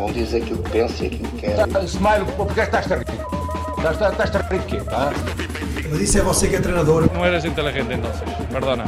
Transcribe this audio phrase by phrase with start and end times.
[0.00, 1.84] Cada um diz aquilo que pensa e aquilo que quer.
[1.84, 3.04] Smile, porque estás a rir?
[3.76, 4.82] Estás, rir de quê?
[4.90, 5.12] Ah?
[5.90, 7.06] Mas isso é você que é treinador.
[7.12, 8.84] No eres inteligente entonces, perdona.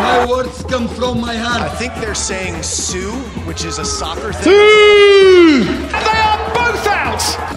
[0.00, 1.60] My words come from my heart.
[1.60, 3.12] I think they're saying Sue,
[3.46, 5.66] which is a soccer thing.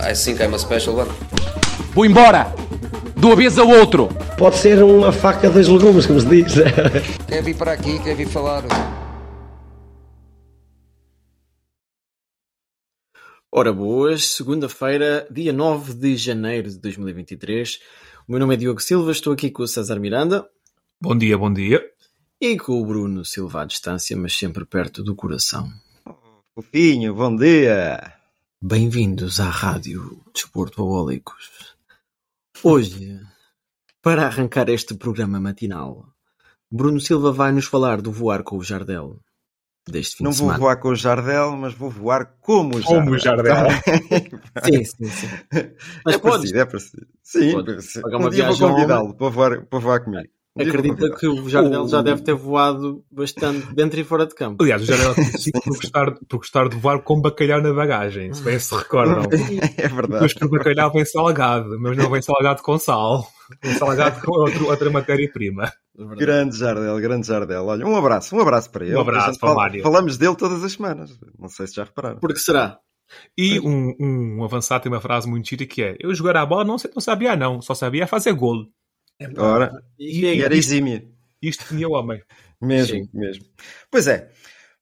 [0.04, 1.10] I think I'm a special one.
[1.94, 2.54] Vou embora!
[3.16, 4.10] Do avesso ao outro!
[4.38, 6.56] Pode ser uma faca dos legumes, como se diz.
[7.26, 8.64] Quer vir para aqui, quer vir falar.
[13.58, 17.80] Ora boas, segunda-feira, dia 9 de janeiro de 2023.
[18.28, 20.46] O meu nome é Diogo Silva, estou aqui com o César Miranda
[21.02, 21.82] Bom dia, bom dia.
[22.42, 25.72] e com o Bruno Silva à distância, mas sempre perto do coração.
[26.54, 28.14] Fofinho, bom dia!
[28.62, 31.78] Bem-vindos à Rádio Desporto Abólicos.
[32.62, 33.22] Hoje,
[34.02, 36.06] para arrancar este programa matinal,
[36.70, 39.18] Bruno Silva vai nos falar do voar com o Jardel
[39.90, 40.60] deste fim Não de vou semana.
[40.60, 43.00] voar com o Jardel, mas vou voar como o Jardel.
[43.04, 43.54] Como o Jardel.
[44.64, 45.28] Sim, sim, sim.
[46.06, 46.52] Mas é podes.
[46.52, 47.08] parecido, é parecido.
[47.24, 47.96] Sim, Podes.
[47.98, 50.28] um dia vou convidá-lo para voar, para voar comigo.
[50.58, 54.26] Um vou Acredita que o Jardel já O- deve ter voado bastante dentro e fora
[54.26, 54.64] de campo.
[54.64, 58.34] Aliás, o Jardel é conhecido por gostar, por gostar de voar com bacalhau na bagagem,
[58.34, 59.24] se bem se recordam.
[59.78, 60.14] É verdade.
[60.14, 63.28] Depois que o bacalhau vem salgado, mas não vem salgado com sal.
[63.62, 65.72] Vem salgado com outro, outra matéria-prima.
[65.98, 67.66] Grande Jardel, grande Jardel.
[67.66, 68.96] Olha, um abraço, um abraço para ele.
[68.96, 69.82] Um abraço para o fala- Mário.
[69.84, 71.18] Falamos dele todas as semanas.
[71.40, 72.20] Não sei se já repararam.
[72.20, 72.80] Porque será?
[73.38, 76.66] E um, um avançado tem uma frase muito gira que é: Eu jogar a bola
[76.66, 78.68] não, sei- não sabia, não, só sabia fazer golo.
[79.38, 81.14] Ora, E, e era exímio.
[81.42, 82.22] Isto tinha o homem.
[82.62, 83.10] Mesmo, Sim.
[83.14, 83.46] mesmo.
[83.92, 84.30] Pois é,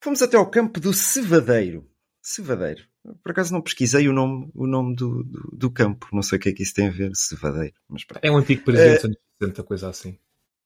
[0.02, 1.86] fomos até ao campo do Cevadeiro.
[2.22, 2.82] Cevadeiro.
[3.22, 6.08] Por acaso não pesquisei o nome, o nome do, do, do campo.
[6.14, 7.76] Não sei o que é que isso tem a ver, Cevadeiro.
[7.90, 8.04] Mas.
[8.22, 10.18] É um antigo presidente anos 60, coisa assim.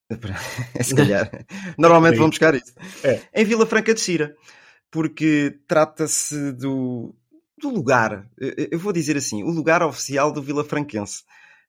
[0.81, 1.29] Se calhar.
[1.77, 2.19] Normalmente Sim.
[2.19, 2.73] vão buscar isso.
[3.03, 3.21] É.
[3.33, 4.35] Em Vila Franca de Xira.
[4.89, 7.13] Porque trata-se do,
[7.57, 8.25] do lugar.
[8.39, 11.23] Eu vou dizer assim, o lugar oficial do Vila Franquense.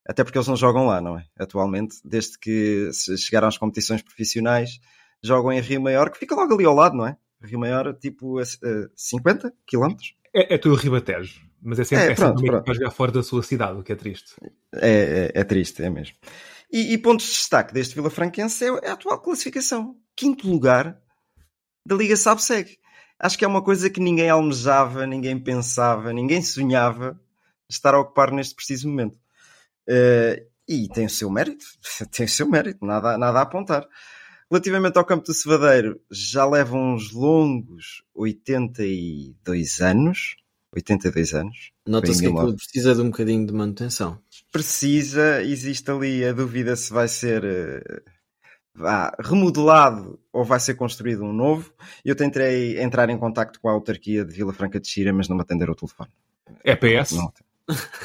[0.07, 1.25] Até porque eles não jogam lá, não é?
[1.39, 4.81] Atualmente, desde que chegaram às competições profissionais,
[5.23, 7.17] jogam em Rio Maior, que fica logo ali ao lado, não é?
[7.43, 10.15] Rio Maior, tipo, a, a 50 quilómetros.
[10.35, 12.75] É, é tudo Ribatejo, mas é sempre, É, é, sempre pronto, pronto.
[12.75, 14.35] jogar fora da sua cidade, o que é triste.
[14.75, 16.17] É, é, é triste, é mesmo.
[16.71, 19.97] E, e pontos de destaque deste Vila Franquense é, é a atual classificação.
[20.15, 21.01] Quinto lugar
[21.85, 22.79] da Liga Sabseg.
[23.19, 27.21] Acho que é uma coisa que ninguém almejava, ninguém pensava, ninguém sonhava
[27.69, 29.19] estar a ocupar neste preciso momento.
[29.89, 31.65] Eh, e tem o seu mérito,
[32.13, 33.89] tem o seu mérito, nada, nada a apontar.
[34.51, 40.37] Relativamente ao campo do Cevadeiro, já leva uns longos 82 anos.
[40.75, 41.73] 82 anos.
[41.87, 44.21] Nota-se que aquilo precisa de um bocadinho de manutenção.
[44.53, 48.03] Precisa, existe ali a dúvida se vai ser eh,
[48.75, 51.73] vá, remodelado ou vai ser construído um novo.
[52.05, 55.37] Eu tentei entrar em contacto com a autarquia de Vila Franca de Xira, mas não
[55.37, 56.11] me atenderam o telefone.
[56.65, 57.13] É PS?
[57.13, 57.33] Não.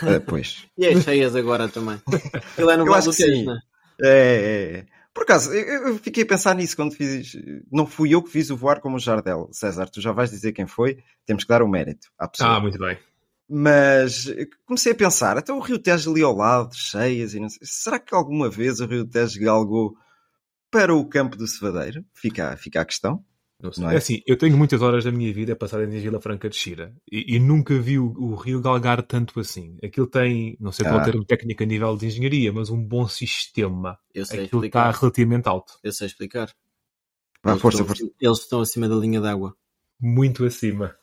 [0.03, 0.65] Eh, pois.
[0.77, 2.01] E as cheias agora também.
[2.33, 3.45] Aquilo é no Eu acho do que sim.
[3.45, 3.59] não é?
[4.01, 4.85] É, é, é.
[5.13, 7.37] Por acaso, eu eu fiquei a pensar nisso quando fiz.
[7.71, 9.47] Não fui eu que fiz o voar como o Jardel.
[9.51, 10.97] César, tu já vais dizer quem foi.
[11.25, 12.55] Temos que dar o mérito à pessoa.
[12.55, 12.97] Ah, muito bem.
[13.55, 17.49] Mas eh, comecei a pensar, até o Rio Tejo ali ao lado, cheias, e não
[17.49, 19.95] sei, será que alguma vez o Rio Tejo galgou
[20.71, 22.03] para o campo do Cevadeiro?
[22.15, 23.23] Fica, fica a questão.
[23.77, 23.97] Não É é?
[23.97, 27.35] assim, eu tenho muitas horas da minha vida passadas em Vila Franca de Xira e,
[27.35, 29.77] e nunca vi o, o rio galgar tanto assim.
[29.81, 31.05] Aquilo tem, não sei qual é Ah.
[31.05, 33.97] termo técnico a nível de engenharia, mas um bom sistema.
[34.13, 34.99] Eu sei Aquilo está explicar.
[34.99, 35.73] relativamente alto.
[35.81, 36.51] Eu sei explicar.
[37.41, 38.03] Vá, Eles força, estão força.
[38.03, 39.55] acima- Eles estão acima da linha d'água.
[40.01, 40.93] Muito acima.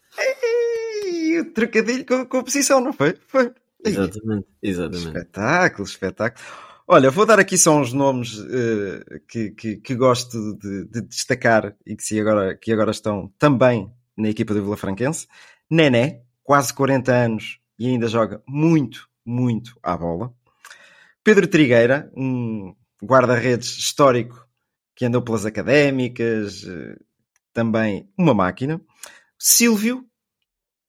[1.45, 3.17] Trocadilho com, com a posição, não foi?
[3.27, 3.53] Foi.
[3.85, 4.47] Exatamente.
[4.63, 5.07] Exatamente.
[5.07, 6.45] Espetáculo, espetáculo.
[6.87, 11.77] Olha, vou dar aqui só uns nomes eh, que, que, que gosto de, de destacar
[11.87, 15.29] e que, se agora, que agora estão também na equipa do Vila Franquense.
[15.71, 20.35] Nené, quase 40 anos e ainda joga muito, muito à bola.
[21.23, 24.47] Pedro Trigueira, um guarda-redes histórico
[24.97, 26.97] que andou pelas académicas, eh,
[27.53, 28.81] também uma máquina.
[29.39, 30.05] Silvio,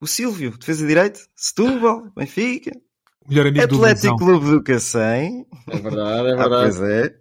[0.02, 2.72] o Silvio, defesa de direito, Setúbal, Benfica,
[3.24, 4.16] O melhor amigo do Atlético Luizão.
[4.16, 5.46] Clube do Cacém.
[5.68, 6.50] É verdade, é Ah, verdade.
[6.78, 7.14] pois é.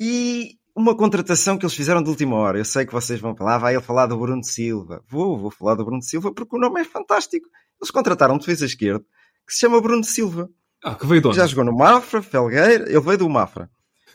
[0.00, 2.58] E uma contratação que eles fizeram de última hora.
[2.58, 5.04] Eu sei que vocês vão falar, vai ele falar do Bruno Silva.
[5.08, 7.46] Vou, vou falar do Bruno Silva porque o nome é fantástico.
[7.80, 9.04] Eles contrataram um defesa esquerdo
[9.46, 10.48] que se chama Bruno Silva.
[10.82, 11.36] Ah, que veio de onde?
[11.36, 13.68] Já jogou no Mafra, Felgueira, ele veio do Mafra.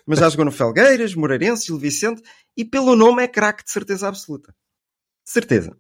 [0.08, 2.24] Mas já jogou no Felgueiras, Moreirense, Gil Vicente
[2.58, 4.52] e pelo nome é craque de certeza absoluta.
[5.24, 5.78] De certeza.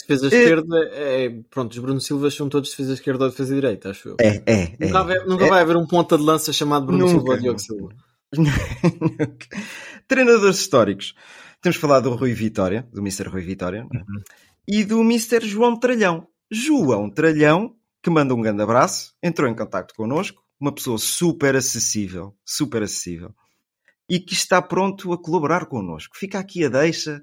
[0.00, 3.90] Defesa É- esquerda, é, pronto, os Bruno Silva são todos defesa esquerda ou defesa direita,
[3.90, 4.16] acho eu.
[4.20, 4.86] É, é, é.
[4.86, 5.48] Nunca, vai, nunca É.
[5.50, 7.58] vai haver um ponta de lança chamado Bruno Nunca, Silva ou Diogo.
[7.58, 7.88] Silva.
[10.06, 11.14] Treinadores históricos.
[11.60, 13.28] Temos falado do Rui Vitória, do Mr.
[13.28, 13.82] Rui Vitória, é?
[13.96, 14.22] uhum.
[14.66, 15.40] e do Mr.
[15.46, 16.26] João Tralhão.
[16.50, 22.34] João Tralhão, que manda um grande abraço, entrou em contato connosco, uma pessoa super acessível,
[22.44, 23.34] super acessível,
[24.08, 26.16] e que está pronto a colaborar connosco.
[26.16, 27.22] Fica aqui a deixa,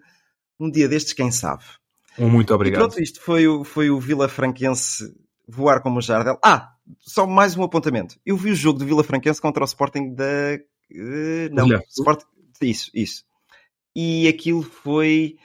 [0.60, 1.63] um dia destes, quem sabe.
[2.17, 2.81] Muito obrigado.
[2.81, 5.13] E pronto, isto foi o, foi o Vila Franquense
[5.47, 6.39] voar como o Jardel.
[6.44, 8.19] Ah, só mais um apontamento.
[8.25, 10.59] Eu vi o jogo do Vila Franquense contra o Sporting da.
[10.91, 12.25] Uh, não, Sporting.
[12.62, 13.23] Isso, isso.
[13.95, 15.38] E aquilo foi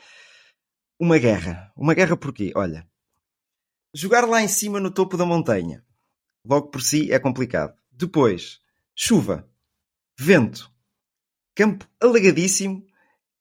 [0.99, 1.73] uma guerra.
[1.77, 2.53] Uma guerra porquê?
[2.55, 2.87] Olha,
[3.95, 5.85] jogar lá em cima no topo da montanha,
[6.45, 7.75] logo por si é complicado.
[7.91, 8.61] Depois,
[8.95, 9.49] chuva,
[10.19, 10.71] vento,
[11.55, 12.85] campo alagadíssimo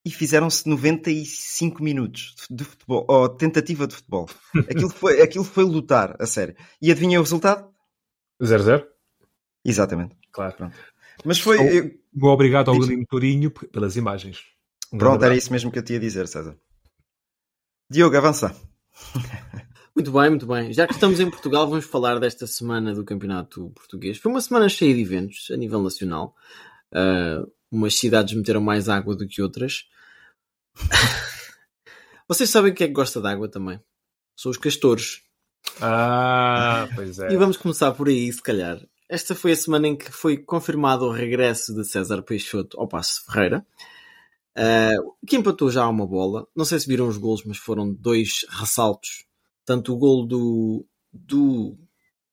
[0.09, 4.27] e fizeram-se 95 minutos de futebol, ou tentativa de futebol.
[4.67, 6.55] Aquilo foi, aquilo foi lutar, a sério.
[6.81, 7.69] E adivinha o resultado?
[8.41, 8.83] 0-0?
[9.63, 10.15] Exatamente.
[10.31, 10.55] Claro.
[10.55, 10.75] Pronto.
[11.23, 11.59] Mas foi.
[11.59, 11.91] Eu...
[12.27, 14.39] Obrigado ao William Tourinho pelas imagens.
[14.91, 16.57] Um Pronto, era isso mesmo que eu tinha a dizer, César.
[17.87, 18.55] Diogo, avança.
[19.95, 20.71] Muito bem, muito bem.
[20.71, 24.17] Já que estamos em Portugal, vamos falar desta semana do Campeonato Português.
[24.17, 26.33] Foi uma semana cheia de eventos a nível nacional.
[26.93, 29.89] Uh, umas cidades meteram mais água do que outras.
[32.27, 33.79] Vocês sabem que é que gosta de água também?
[34.35, 35.21] São os castores.
[35.81, 37.31] Ah, pois é.
[37.31, 38.79] E vamos começar por aí, se calhar.
[39.07, 43.25] Esta foi a semana em que foi confirmado o regresso de César Peixoto ao Passo
[43.25, 43.65] Ferreira,
[44.55, 46.47] uh, que empatou já uma bola.
[46.55, 49.25] Não sei se viram os gols, mas foram dois ressaltos.
[49.65, 51.75] Tanto o gol do, do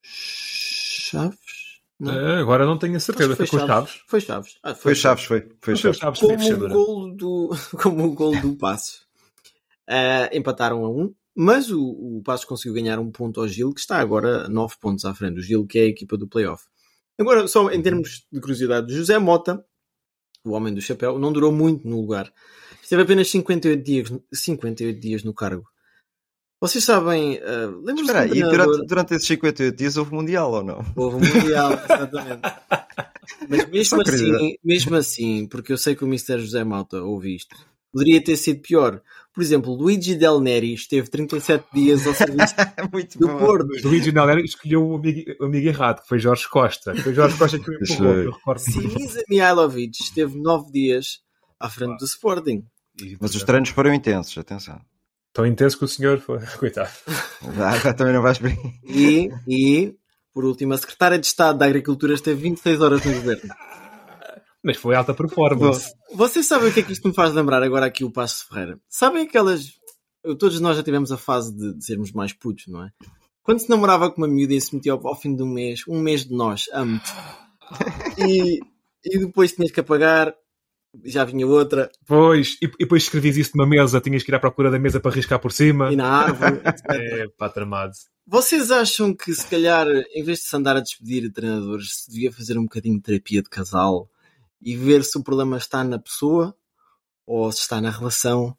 [0.03, 1.66] Chaves.
[1.99, 2.13] Não.
[2.13, 3.35] Uh, agora não tenho a certeza.
[3.35, 3.69] Foi, foi, Chaves.
[3.69, 4.03] Chaves.
[4.07, 4.59] Foi Chaves.
[4.63, 5.49] Ah, foi, foi Chaves, foi.
[5.61, 5.99] Foi Chaves.
[5.99, 6.21] Chaves.
[6.21, 7.51] Como, o gol do,
[7.83, 9.07] como o gol do Passo.
[9.89, 11.15] Uh, empataram a um.
[11.39, 15.05] Mas o, o Passos conseguiu ganhar um ponto ao Gil, que está agora 9 pontos
[15.05, 15.39] à frente.
[15.39, 16.65] O Gil, que é a equipa do playoff.
[17.19, 19.63] Agora, só em termos de curiosidade, José Mota,
[20.43, 22.33] o homem do chapéu, não durou muito no lugar.
[22.83, 25.67] Esteve apenas 58 dias, 58 dias no cargo.
[26.61, 27.39] Vocês sabem.
[27.39, 30.85] Uh, Espera, e durante, durante esses 58 dias houve Mundial ou não?
[30.97, 32.41] Houve Mundial, exatamente.
[33.49, 36.39] Mas mesmo assim, mesmo assim, porque eu sei que o Mr.
[36.39, 37.55] José Mota ouve isto,
[37.93, 39.03] poderia ter sido pior.
[39.35, 42.55] Por exemplo, Luigi Del Neri esteve 37 dias ao serviço
[43.19, 43.39] do bom.
[43.39, 43.69] Porto.
[43.85, 46.95] Luigi Del Neri escolheu o amigo, o amigo, errado, que foi Jorge Costa.
[46.95, 48.59] Foi Jorge Costa que o empurrou.
[48.59, 51.21] Sinisa Mihailovic esteve 9 dias
[51.61, 51.97] à frente ah.
[51.99, 52.65] do Sporting.
[53.21, 54.81] Mas os treinos foram intensos, atenção.
[55.37, 56.39] Tão intenso que o senhor foi.
[56.59, 56.89] Coitado.
[57.61, 58.57] Ah, também não vais bem.
[58.83, 59.95] E, e,
[60.33, 63.55] por último, a secretária de Estado da Agricultura esteve 26 horas no governo.
[64.65, 65.93] Mas foi alta performance.
[66.15, 68.81] Vocês sabem o que é que isto me faz lembrar agora aqui o Passo Ferreira?
[68.89, 69.73] Sabem aquelas.
[70.39, 72.89] Todos nós já tivemos a fase de, de sermos mais putos, não é?
[73.43, 75.83] Quando se namorava com uma miúda e se metia ao, ao fim de um mês,
[75.87, 77.13] um mês de nós, amo-te.
[78.27, 78.59] E,
[79.05, 80.35] e depois tinhas que apagar,
[81.05, 81.91] já vinha outra.
[82.07, 85.01] Pois, e, e depois escrevias isso numa mesa, tinhas que ir à procura da mesa
[85.01, 85.93] para riscar por cima.
[85.93, 86.61] E na árvore.
[86.91, 87.93] é, pá, tramado.
[88.27, 92.11] Vocês acham que se calhar, em vez de se andar a despedir de treinadores, se
[92.11, 94.11] devia fazer um bocadinho de terapia de casal
[94.61, 96.57] e ver se o problema está na pessoa
[97.27, 98.57] ou se está na relação,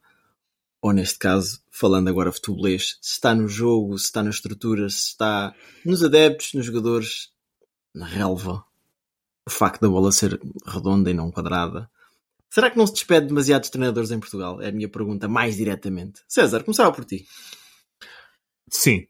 [0.82, 5.08] ou neste caso, falando agora futebolês, se está no jogo, se está na estrutura, se
[5.10, 5.56] está
[5.86, 7.32] nos adeptos, nos jogadores,
[7.94, 8.64] na relva.
[9.46, 11.90] O facto da bola ser redonda e não quadrada.
[12.50, 14.62] Será que não se despede demasiados treinadores em Portugal?
[14.62, 16.22] É a minha pergunta mais diretamente.
[16.28, 17.26] César, começava por ti.
[18.70, 19.08] Sim.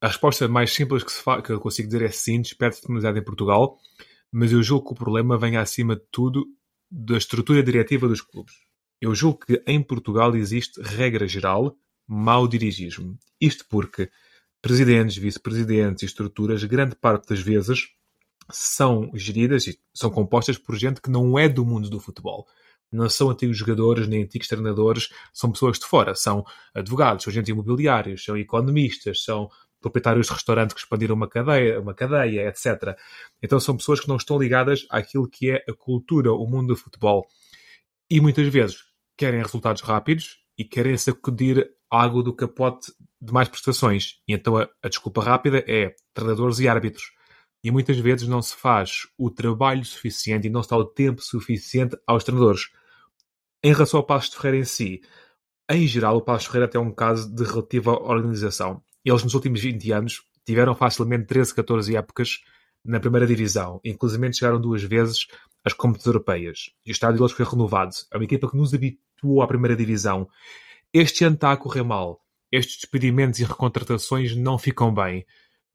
[0.00, 3.78] A resposta mais simples que, que eu consigo dizer é sim, despede-se demasiado em Portugal
[4.30, 6.46] mas eu julgo que o problema vem acima de tudo
[6.90, 8.54] da estrutura diretiva dos clubes.
[9.00, 11.76] Eu julgo que em Portugal existe, regra geral,
[12.06, 13.18] mau dirigismo.
[13.40, 14.10] Isto porque
[14.60, 17.88] presidentes, vice-presidentes e estruturas, grande parte das vezes,
[18.50, 22.46] são geridas e são compostas por gente que não é do mundo do futebol.
[22.90, 26.14] Não são antigos jogadores nem antigos treinadores, são pessoas de fora.
[26.14, 29.48] São advogados, são agentes imobiliários, são economistas, são
[29.80, 32.96] proprietários de restaurantes que expandiram uma cadeia, uma cadeia, etc.
[33.42, 36.76] Então são pessoas que não estão ligadas àquilo que é a cultura, o mundo do
[36.76, 37.26] futebol.
[38.10, 38.78] E muitas vezes
[39.16, 44.20] querem resultados rápidos e querem sacudir algo do capote de mais prestações.
[44.26, 47.17] E então a, a desculpa rápida é treinadores e árbitros.
[47.62, 51.22] E muitas vezes não se faz o trabalho suficiente e não se dá o tempo
[51.22, 52.70] suficiente aos treinadores.
[53.62, 55.00] Em relação ao Passos de Ferreira em si,
[55.68, 59.60] em geral, o Passos de Ferreira tem um caso de relativa organização eles nos últimos
[59.60, 62.40] 20 anos tiveram facilmente 13, 14 épocas
[62.84, 63.80] na primeira divisão.
[63.84, 65.26] Inclusive chegaram duas vezes
[65.64, 66.70] às competições europeias.
[66.84, 67.94] E o estádio deles foi renovado.
[68.12, 70.28] É uma equipa que nos habituou à primeira divisão.
[70.92, 72.20] Este ano está a correr mal.
[72.50, 75.26] Estes despedimentos e recontratações não ficam bem.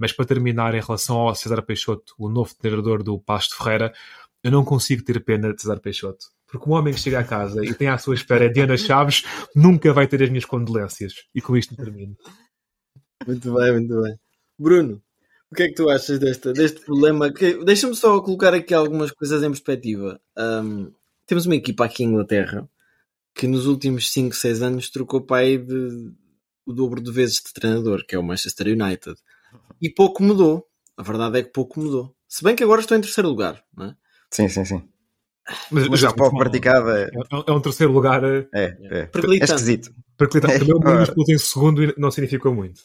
[0.03, 3.93] Mas para terminar, em relação ao César Peixoto, o novo treinador do Pasto Ferreira,
[4.43, 7.63] eu não consigo ter pena de César Peixoto Porque um homem que chega a casa
[7.63, 9.23] e tem à sua espera Diana Chaves
[9.55, 11.13] nunca vai ter as minhas condolências.
[11.33, 12.17] E com isto termino.
[13.25, 14.19] Muito bem, muito bem.
[14.59, 15.01] Bruno,
[15.49, 17.31] o que é que tu achas deste, problema?
[17.63, 20.19] Deixa-me só colocar aqui algumas coisas em perspectiva.
[20.37, 20.91] Um,
[21.25, 22.69] temos uma equipa aqui em Inglaterra
[23.33, 26.11] que nos últimos 5, 6 anos trocou pai de
[26.65, 29.15] o dobro de vezes de treinador, que é o Manchester United.
[29.83, 30.65] E pouco mudou.
[30.95, 32.15] A verdade é que pouco mudou.
[32.25, 33.95] Se bem que agora estou em terceiro lugar, não é?
[34.31, 34.89] Sim, sim, sim.
[35.69, 37.09] Mas, Mas já, o futebol praticado é, é,
[37.47, 38.23] é um terceiro lugar.
[38.23, 39.09] É, é, é,
[39.41, 39.93] é esquisito.
[40.17, 40.55] perclitante.
[40.55, 42.81] É, Também o expulso em segundo e não significou muito.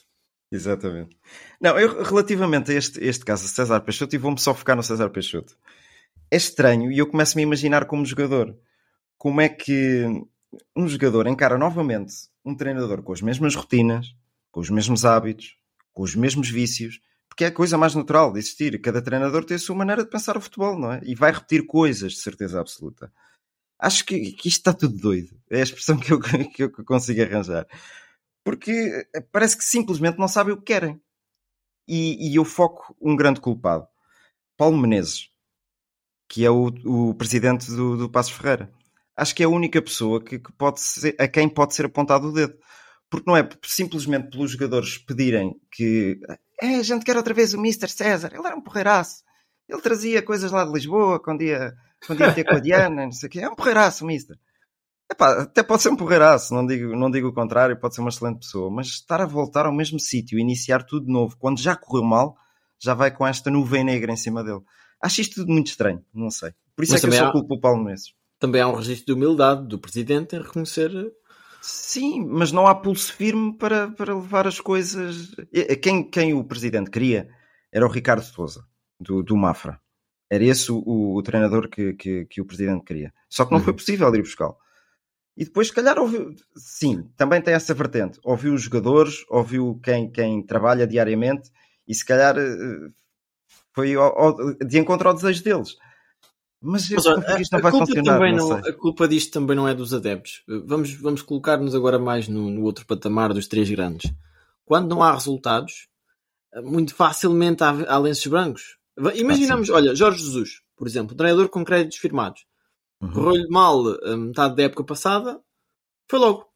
[0.51, 1.17] Exatamente.
[1.61, 5.11] Não, eu relativamente a este, este caso, César Peixoto, e vou-me só focar no César
[5.11, 5.57] Peixoto.
[6.31, 8.57] É estranho e eu começo-me a imaginar como jogador.
[9.17, 10.05] Como é que
[10.75, 12.15] um jogador encara novamente
[12.45, 14.15] um treinador com as mesmas rotinas,
[14.51, 15.57] com os mesmos hábitos,
[15.99, 18.81] com os mesmos vícios, porque é a coisa mais natural de existir.
[18.81, 21.01] Cada treinador tem a sua maneira de pensar o futebol, não é?
[21.03, 23.13] E vai repetir coisas de certeza absoluta.
[23.77, 25.37] Acho que, que isto está tudo doido.
[25.51, 26.21] É a expressão que eu,
[26.55, 27.67] que eu consigo arranjar.
[28.45, 31.01] Porque parece que simplesmente não sabem o que querem.
[31.89, 33.89] E, e eu foco um grande culpado.
[34.57, 35.31] Paulo Menezes,
[36.29, 38.73] que é o, o presidente do, do Passos Ferreira.
[39.17, 42.29] Acho que é a única pessoa que, que pode ser, a quem pode ser apontado
[42.29, 42.57] o dedo.
[43.11, 46.21] Porque não é simplesmente pelos jogadores pedirem que
[46.61, 47.89] é, a gente quer outra vez o Mr.
[47.89, 48.31] César.
[48.35, 49.23] Ele era um porreiraço.
[49.69, 51.73] Ele trazia coisas lá de Lisboa quando ia,
[52.07, 53.41] quando ia ter com a Diana, não sei o quê.
[53.41, 54.35] É um porreiraço, o Mr.
[55.11, 58.11] Epá, até pode ser um porreiraço, não digo, não digo o contrário, pode ser uma
[58.11, 61.75] excelente pessoa, mas estar a voltar ao mesmo sítio, iniciar tudo de novo, quando já
[61.75, 62.37] correu mal,
[62.79, 64.61] já vai com esta nuvem negra em cima dele.
[65.03, 66.53] Acho isto tudo muito estranho, não sei.
[66.77, 68.13] Por isso Mas é que eu sou há- culpa o Paulo Menezes.
[68.39, 70.91] Também há um registro de humildade do presidente em reconhecer.
[71.61, 75.35] Sim, mas não há pulso firme para, para levar as coisas.
[75.83, 77.29] Quem, quem o presidente queria
[77.73, 78.65] era o Ricardo Souza,
[79.01, 79.81] do, do Mafra.
[80.31, 83.13] Era esse o, o- o treinador que, que, que o presidente queria.
[83.29, 84.57] Só que não foi possível ir buscá-lo.
[85.37, 86.35] E depois, se calhar, ouviu.
[86.57, 88.19] Sim, também tem essa vertente.
[88.25, 91.51] Ouviu os jogadores, ouviu quem, quem trabalha diariamente
[91.87, 92.89] e, se calhar, eh,
[93.75, 95.77] foi ao- ao- de encontro ao desejo deles.
[96.61, 99.95] Mas Mas, olha, a, culpa também não não, a culpa disto também não é dos
[99.95, 100.43] adeptos.
[100.67, 104.13] Vamos, vamos colocar-nos agora mais no, no outro patamar dos três grandes.
[104.65, 105.89] Quando não há resultados,
[106.63, 108.77] muito facilmente há, há lenços brancos.
[109.15, 112.45] Imaginamos, olha, Jorge Jesus, por exemplo, treinador com créditos firmados.
[113.01, 113.13] Uhum.
[113.13, 115.41] Correu-lhe mal a metade da época passada,
[116.11, 116.49] foi logo.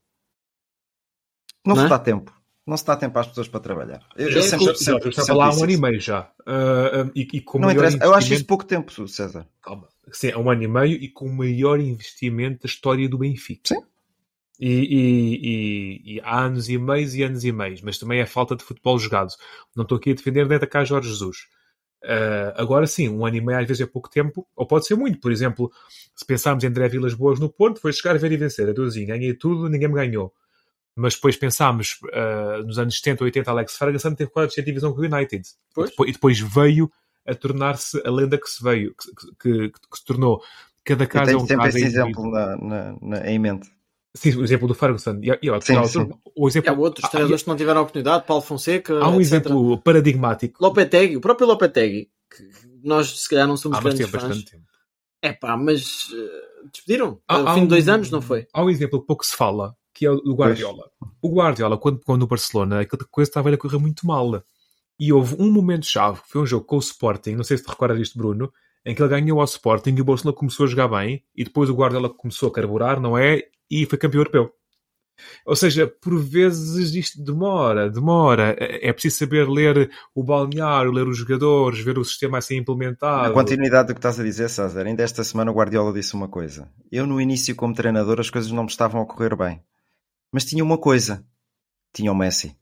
[1.64, 1.88] Não, Não se é?
[1.88, 2.41] dá tempo.
[2.66, 4.00] Não se dá tempo às pessoas para trabalhar.
[4.16, 6.30] Eu, eu É sempre, sempre, Já sempre lá há um ano e meio já.
[6.46, 7.96] Ah, ah, e, e com Não interessa.
[7.96, 9.46] Eu acho investimento- isso pouco tempo, César.
[9.62, 9.88] Calma.
[10.12, 13.62] Sim, há um ano e meio e com o maior investimento da história do Benfica.
[13.74, 13.82] Sim.
[14.60, 18.26] E, e- e- e há anos e meios e anos e meios, mas também é
[18.26, 19.32] falta de futebol jogado.
[19.74, 21.48] Não estou aqui a defender nem a atacar Jorge Jesus.
[22.04, 24.94] Ah, agora sim, um ano e meio às vezes é pouco tempo, ou pode ser
[24.94, 25.18] muito.
[25.20, 25.70] Por exemplo,
[26.14, 28.68] se pensarmos em André Vilas Boas no Porto, foi chegar a ver e vencer.
[28.68, 30.32] Adeusinho, ganhei tudo, ninguém me ganhou.
[30.94, 35.00] Mas depois pensámos ah, nos anos 70, 80, Alex Ferguson teve quase a divisão com
[35.00, 35.42] o United.
[35.48, 35.90] E Pois.
[35.90, 36.90] depois, e depois veio
[37.26, 40.42] a tornar-se a lenda que se veio, que, que- que- que se tornou.
[40.84, 43.70] Cada Eu caso é tenho um sempre caso esse exemplo na, na- na- em mente.
[44.14, 45.18] Sim, o exemplo do Ferguson.
[45.22, 46.10] E, e, Sim, tal- sim.
[46.36, 48.92] O exemplo, Há outros há- treinadores que não tiveram a oportunidade, Paulo Fonseca.
[48.98, 49.20] há um etc.
[49.20, 50.62] exemplo paradigmático.
[50.62, 52.46] Lopetegui, o próprio Lopetegui, que
[52.84, 54.28] nós se calhar não somos Há mas grandes tem fãs.
[54.28, 54.64] bastante tempo.
[55.22, 57.20] É pá, mas eh, despediram.
[57.28, 58.46] Há- Ao há fim de dois um- anos, não foi?
[58.52, 60.90] Há um exemplo que pouco se fala, que é o Guardiola.
[61.20, 64.42] O Guardiola, quando quando no Barcelona, aquela coisa estava a correr muito mal.
[64.98, 67.70] E houve um momento-chave, que foi um jogo com o Sporting, não sei se te
[67.70, 68.52] recordas disto, Bruno,
[68.84, 71.70] em que ele ganhou ao Sporting e o Barcelona começou a jogar bem, e depois
[71.70, 73.42] o Guardiola começou a carburar, não é?
[73.70, 74.52] E foi campeão europeu.
[75.46, 78.56] Ou seja, por vezes isto demora, demora.
[78.58, 82.54] É é preciso saber ler o balneário, ler os jogadores, ver o sistema a ser
[82.54, 83.32] Na implementado.
[83.32, 86.68] continuidade do que estás a dizer, César, ainda esta semana o Guardiola disse uma coisa.
[86.90, 89.62] Eu, no início, como treinador, as coisas não me estavam a correr bem.
[90.32, 91.24] Mas tinha uma coisa.
[91.92, 92.56] Tinha o Messi.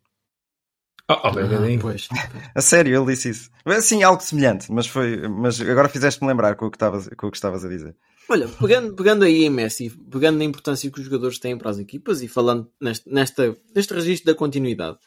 [1.08, 1.78] Ah, ah, bem, bem, bem.
[1.78, 2.08] pois.
[2.54, 3.50] A sério, ele disse isso.
[3.64, 5.26] Assim, algo semelhante, mas foi.
[5.28, 7.96] Mas agora fizeste-me lembrar com o que estavas, com o que estavas a dizer.
[8.28, 11.78] Olha, pegando, pegando aí em Messi, pegando na importância que os jogadores têm para as
[11.78, 14.98] equipas e falando neste, nesta, neste registro da continuidade,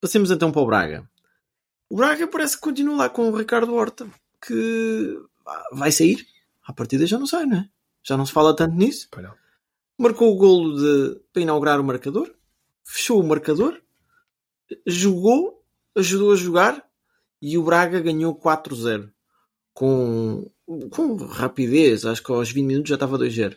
[0.00, 1.10] passemos então para o Braga.
[1.90, 4.06] O Braga parece que continua lá com o Ricardo Horta,
[4.40, 6.26] que ah, vai sair.
[6.64, 7.68] À partida já não sai, não é?
[8.02, 9.08] Já não se fala tanto nisso.
[9.14, 9.34] Não.
[9.98, 12.30] Marcou o golo de, para inaugurar o marcador,
[12.84, 13.80] fechou o marcador,
[14.86, 15.64] jogou,
[15.96, 16.84] ajudou a jogar
[17.40, 19.10] e o Braga ganhou 4-0
[19.72, 20.50] com,
[20.90, 22.04] com rapidez.
[22.04, 23.56] Acho que aos 20 minutos já estava 2-0.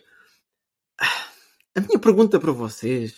[1.74, 3.16] A minha pergunta para vocês.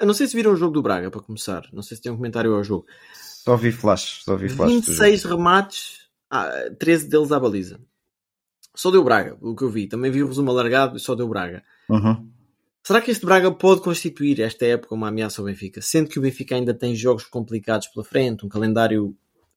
[0.00, 1.68] Eu não sei se viram o jogo do Braga para começar.
[1.72, 2.86] Não sei se tem um comentário ao jogo.
[3.14, 4.68] Só vi flashes, só vi jogo.
[4.68, 7.80] 26 remates, ah, 13 deles à baliza.
[8.78, 9.88] Só deu Braga, o que eu vi.
[9.88, 11.64] Também vi o resumo alargado e só deu Braga.
[11.88, 12.30] Uhum.
[12.80, 15.82] Será que este Braga pode constituir esta época uma ameaça ao Benfica?
[15.82, 19.06] Sendo que o Benfica ainda tem jogos complicados pela frente, um calendário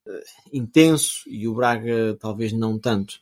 [0.08, 0.12] uh,
[0.52, 3.22] intenso e o Braga talvez não tanto.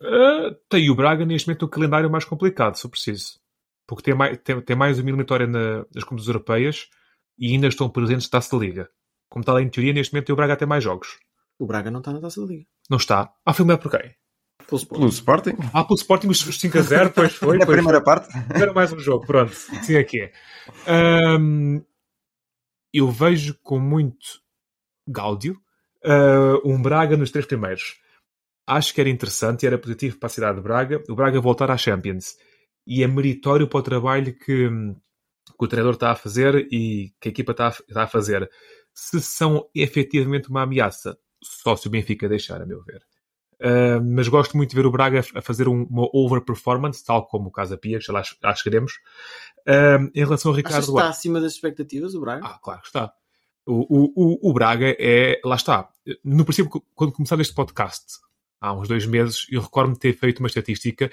[0.00, 3.40] Uh, tem o Braga neste momento o calendário mais complicado, se eu preciso.
[3.88, 6.88] Porque tem mais, tem, tem mais uma eliminatória na, nas competições europeias
[7.36, 8.88] e ainda estão presentes na Taça da Liga.
[9.28, 11.18] Como está lá em teoria, neste momento o Braga tem mais jogos.
[11.58, 12.66] O Braga não está na Taça da Liga.
[12.90, 13.32] Não está.
[13.44, 14.14] Ah, foi melhor por quem?
[14.66, 15.00] Pelo Sporting.
[15.00, 15.56] Pelo Sporting?
[15.72, 17.58] Ah, pelo Sporting os 5 a 0, pois foi.
[17.58, 18.04] Na pois primeira foi.
[18.04, 18.28] parte?
[18.54, 19.52] Era mais um jogo, pronto.
[19.88, 20.32] É que é.
[21.38, 21.82] Um,
[22.92, 24.40] eu vejo com muito
[25.06, 25.60] gáudio
[26.04, 27.96] uh, um Braga nos três primeiros.
[28.66, 31.70] Acho que era interessante e era positivo para a cidade de Braga o Braga voltar
[31.70, 32.36] à Champions.
[32.86, 37.28] E é meritório para o trabalho que, que o treinador está a fazer e que
[37.28, 38.50] a equipa está a, está a fazer.
[38.92, 43.02] Se são efetivamente uma ameaça, só se o Benfica deixar, a meu ver.
[43.60, 47.48] Uh, mas gosto muito de ver o Braga a fazer um, uma overperformance, tal como
[47.48, 48.92] o Casa Pia, que já lá, lá chegaremos.
[49.66, 52.46] Uh, em relação ao Ricardo Achas está acima das expectativas, o Braga?
[52.46, 53.12] Ah, claro que está.
[53.64, 55.40] O, o, o, o Braga é.
[55.44, 55.88] Lá está.
[56.22, 58.04] No princípio, quando começar este podcast,
[58.60, 61.10] há uns dois meses, eu recordo-me ter feito uma estatística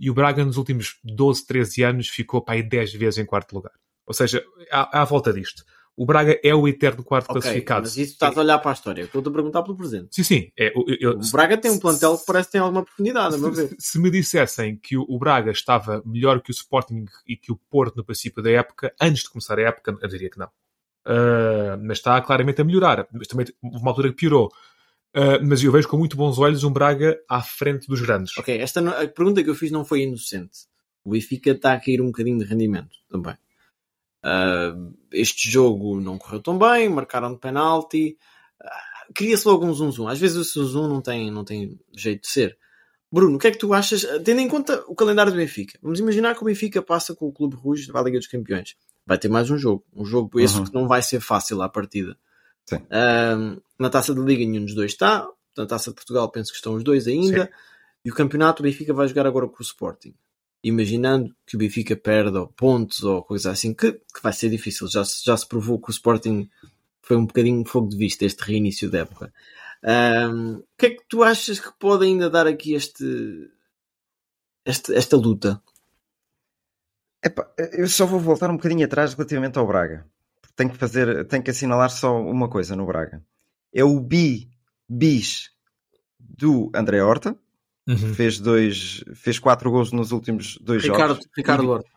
[0.00, 3.54] e o Braga nos últimos 12, 13 anos ficou para aí 10 vezes em quarto
[3.54, 3.72] lugar.
[4.06, 5.62] Ou seja, à, à volta disto.
[5.94, 7.82] O Braga é o eterno quarto okay, classificado.
[7.82, 9.02] Mas isso estás a olhar para a história.
[9.02, 10.08] Estou-te a perguntar pelo presente.
[10.10, 10.52] Sim, sim.
[10.58, 13.38] É, eu, eu, o Braga tem um plantel que parece que tem alguma profundidade, a
[13.38, 13.76] meu ver.
[13.78, 17.56] Se, me dissessem que o, o, Braga estava melhor que o Sporting e que o
[17.56, 20.48] Porto no princípio da época, antes de começar a época, eu diria que não.
[21.06, 23.06] Uh, mas está claramente a melhorar.
[23.12, 24.50] Mas também houve uma altura que piorou.
[25.14, 28.36] Uh, mas eu vejo com muito bons olhos um Braga à frente dos grandes.
[28.38, 30.60] Ok, esta a pergunta que eu fiz não foi inocente.
[31.04, 33.36] O Benfica está a cair um bocadinho de rendimento também.
[34.24, 38.16] Uh, este jogo não correu tão bem, marcaram de penalti.
[38.60, 40.08] Uh, Cria-se logo um zoom, zoom.
[40.08, 42.56] Às vezes o zoom, não tem, não tem jeito de ser.
[43.10, 45.78] Bruno, o que é que tu achas, tendo em conta o calendário do Benfica?
[45.82, 48.74] Vamos imaginar que o Benfica passa com o Clube Rouge para a Liga dos Campeões.
[49.04, 49.84] Vai ter mais um jogo.
[49.92, 50.64] Um jogo esse uhum.
[50.64, 52.16] que não vai ser fácil à partida.
[52.72, 55.28] Uh, na taça da Liga nenhum dos dois está.
[55.56, 57.44] Na taça de Portugal penso que estão os dois ainda.
[57.44, 57.50] Sim.
[58.04, 60.14] E o campeonato o Benfica vai jogar agora com o Sporting
[60.62, 64.88] imaginando que o Benfica perde ou pontos ou coisa assim, que, que vai ser difícil.
[64.88, 66.48] Já, já se provou que o Sporting
[67.02, 69.32] foi um bocadinho fogo de vista este reinício da época.
[69.84, 73.04] Um, o que é que tu achas que pode ainda dar aqui este,
[74.64, 75.60] este esta luta?
[77.24, 80.06] Epá, eu só vou voltar um bocadinho atrás relativamente ao Braga.
[80.54, 83.24] Tenho que fazer, tenho que assinalar só uma coisa no Braga.
[83.72, 84.50] É o bi
[84.88, 85.50] bis
[86.18, 87.36] do André Horta,
[87.88, 88.14] Uhum.
[88.14, 91.28] Fez dois, fez quatro gols nos últimos dois Ricardo, jogos.
[91.36, 91.90] Ricardo Horta.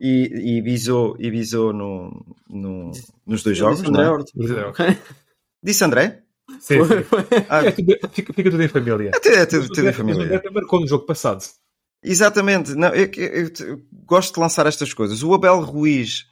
[0.00, 2.92] E, e bisou, e bisou no, no,
[3.26, 3.80] nos dois jogos.
[3.80, 4.12] André não?
[4.12, 4.32] Horta.
[5.62, 6.22] Disse André?
[6.60, 6.94] Sim, sim.
[7.48, 9.10] Ah, é tudo, fica, fica, tudo em família.
[9.12, 10.24] É, é tudo, tudo em família.
[10.24, 11.44] André marcou no jogo passado.
[12.02, 12.74] Exatamente.
[12.74, 15.22] Não, eu, eu, eu, gosto de lançar estas coisas.
[15.22, 16.26] O Abel Ruiz,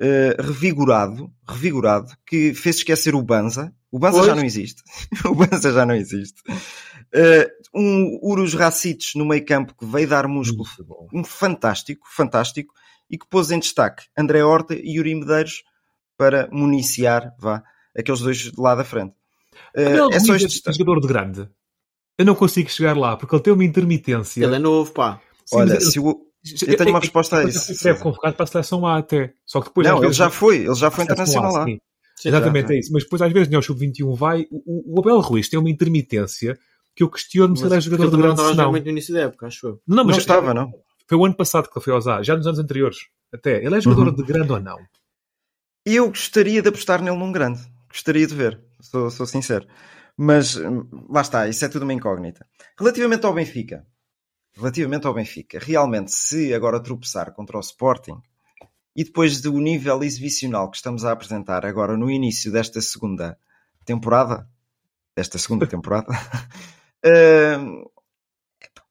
[0.00, 3.72] uh, revigorado, revigorado, que fez esquecer o Banza.
[3.90, 4.26] O Banza pois?
[4.26, 4.82] já não existe.
[5.26, 6.40] o Banza já não existe.
[6.48, 10.66] Uh, um Urus Racites no meio campo que veio dar músculo,
[11.12, 12.72] um fantástico, fantástico,
[13.10, 15.62] e que pôs em destaque André Horta e Yuri Medeiros
[16.16, 17.62] para municiar, vá,
[17.96, 19.14] aqueles dois lá da frente.
[19.76, 21.48] Uh, é só este jogador de grande.
[22.16, 24.44] Eu não consigo chegar lá, porque ele tem uma intermitência.
[24.44, 25.20] Ele é novo, pá.
[25.44, 26.28] Sim, Olha, se o,
[26.66, 27.72] eu tenho uma resposta a isso.
[27.72, 29.32] Ele deve convocado para a seleção A até.
[29.46, 31.64] Só que depois, não, ele já foi, ele já foi internacional lá.
[31.64, 31.78] Sim.
[32.24, 32.92] Exatamente, é isso.
[32.92, 34.46] Mas depois, às vezes, no Sub-21 vai.
[34.50, 36.58] O, o Abel Ruiz tem uma intermitência
[36.98, 38.54] que eu questiono se ele é jogador de grande não.
[38.54, 39.82] Não muito no início da época, acho eu.
[39.86, 40.72] Não, mas não estava, não.
[41.06, 42.98] Foi o ano passado que ele foi ao ZA, já nos anos anteriores.
[43.32, 43.64] Até.
[43.64, 44.14] Ele é jogador uhum.
[44.16, 44.78] de grande ou não?
[45.86, 47.60] Eu gostaria de apostar nele num grande.
[47.88, 49.64] Gostaria de ver, sou, sou sincero.
[50.16, 50.56] Mas
[51.08, 52.44] lá está, isso é tudo uma incógnita.
[52.76, 53.86] Relativamente ao Benfica,
[54.56, 58.20] relativamente ao Benfica, realmente, se agora tropeçar contra o Sporting
[58.96, 63.38] e depois do nível exibicional que estamos a apresentar agora no início desta segunda
[63.84, 64.48] temporada,
[65.14, 66.08] desta segunda temporada,
[67.04, 67.90] uh,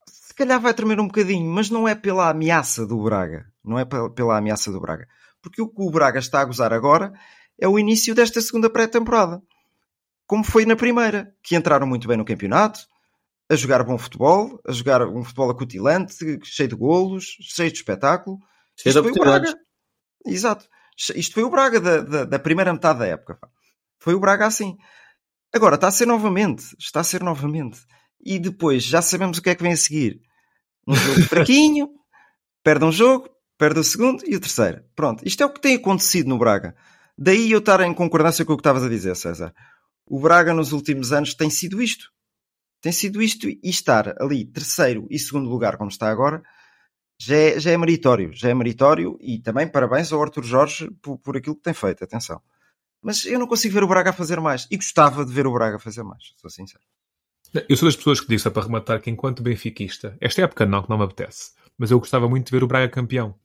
[0.07, 3.85] se calhar vai tremer um bocadinho, mas não é pela ameaça do Braga, não é
[3.85, 5.07] pela ameaça do Braga,
[5.41, 7.11] porque o que o Braga está a gozar agora
[7.59, 9.41] é o início desta segunda pré-temporada,
[10.27, 12.87] como foi na primeira, que entraram muito bem no campeonato,
[13.49, 18.39] a jogar bom futebol, a jogar um futebol acutilante, cheio de golos, cheio de espetáculo.
[18.75, 19.53] Cheio Isto de foi o Braga.
[20.25, 20.65] Exato.
[21.15, 23.39] Isto foi o Braga da, da, da, primeira metade da época.
[23.99, 24.77] Foi o Braga assim.
[25.53, 26.75] Agora está a ser novamente.
[26.77, 27.79] Está a ser novamente.
[28.27, 30.19] E depois já sabemos o que é que vem a seguir.
[30.85, 31.89] Um jogo fraquinho,
[32.61, 34.83] perde um jogo, perde o segundo e o terceiro.
[34.93, 35.25] Pronto.
[35.25, 36.75] Isto é o que tem acontecido no Braga.
[37.17, 39.53] Daí eu estar em concordância com o que estavas a dizer, César.
[40.05, 42.11] O Braga nos últimos anos tem sido isto
[42.81, 46.43] Tem sido isto e estar ali terceiro e segundo lugar, como está agora,
[47.19, 48.31] já é, já é meritório.
[48.33, 52.03] Já é meritório e também parabéns ao Arthur Jorge por, por aquilo que tem feito.
[52.03, 52.41] Atenção.
[53.01, 54.67] Mas eu não consigo ver o Braga a fazer mais.
[54.69, 56.83] E gostava de ver o Braga a fazer mais, sou sincero.
[57.67, 60.89] Eu sou das pessoas que disse, para rematar, que enquanto benfiquista, esta época não, que
[60.89, 63.35] não me apetece, mas eu gostava muito de ver o Braga campeão.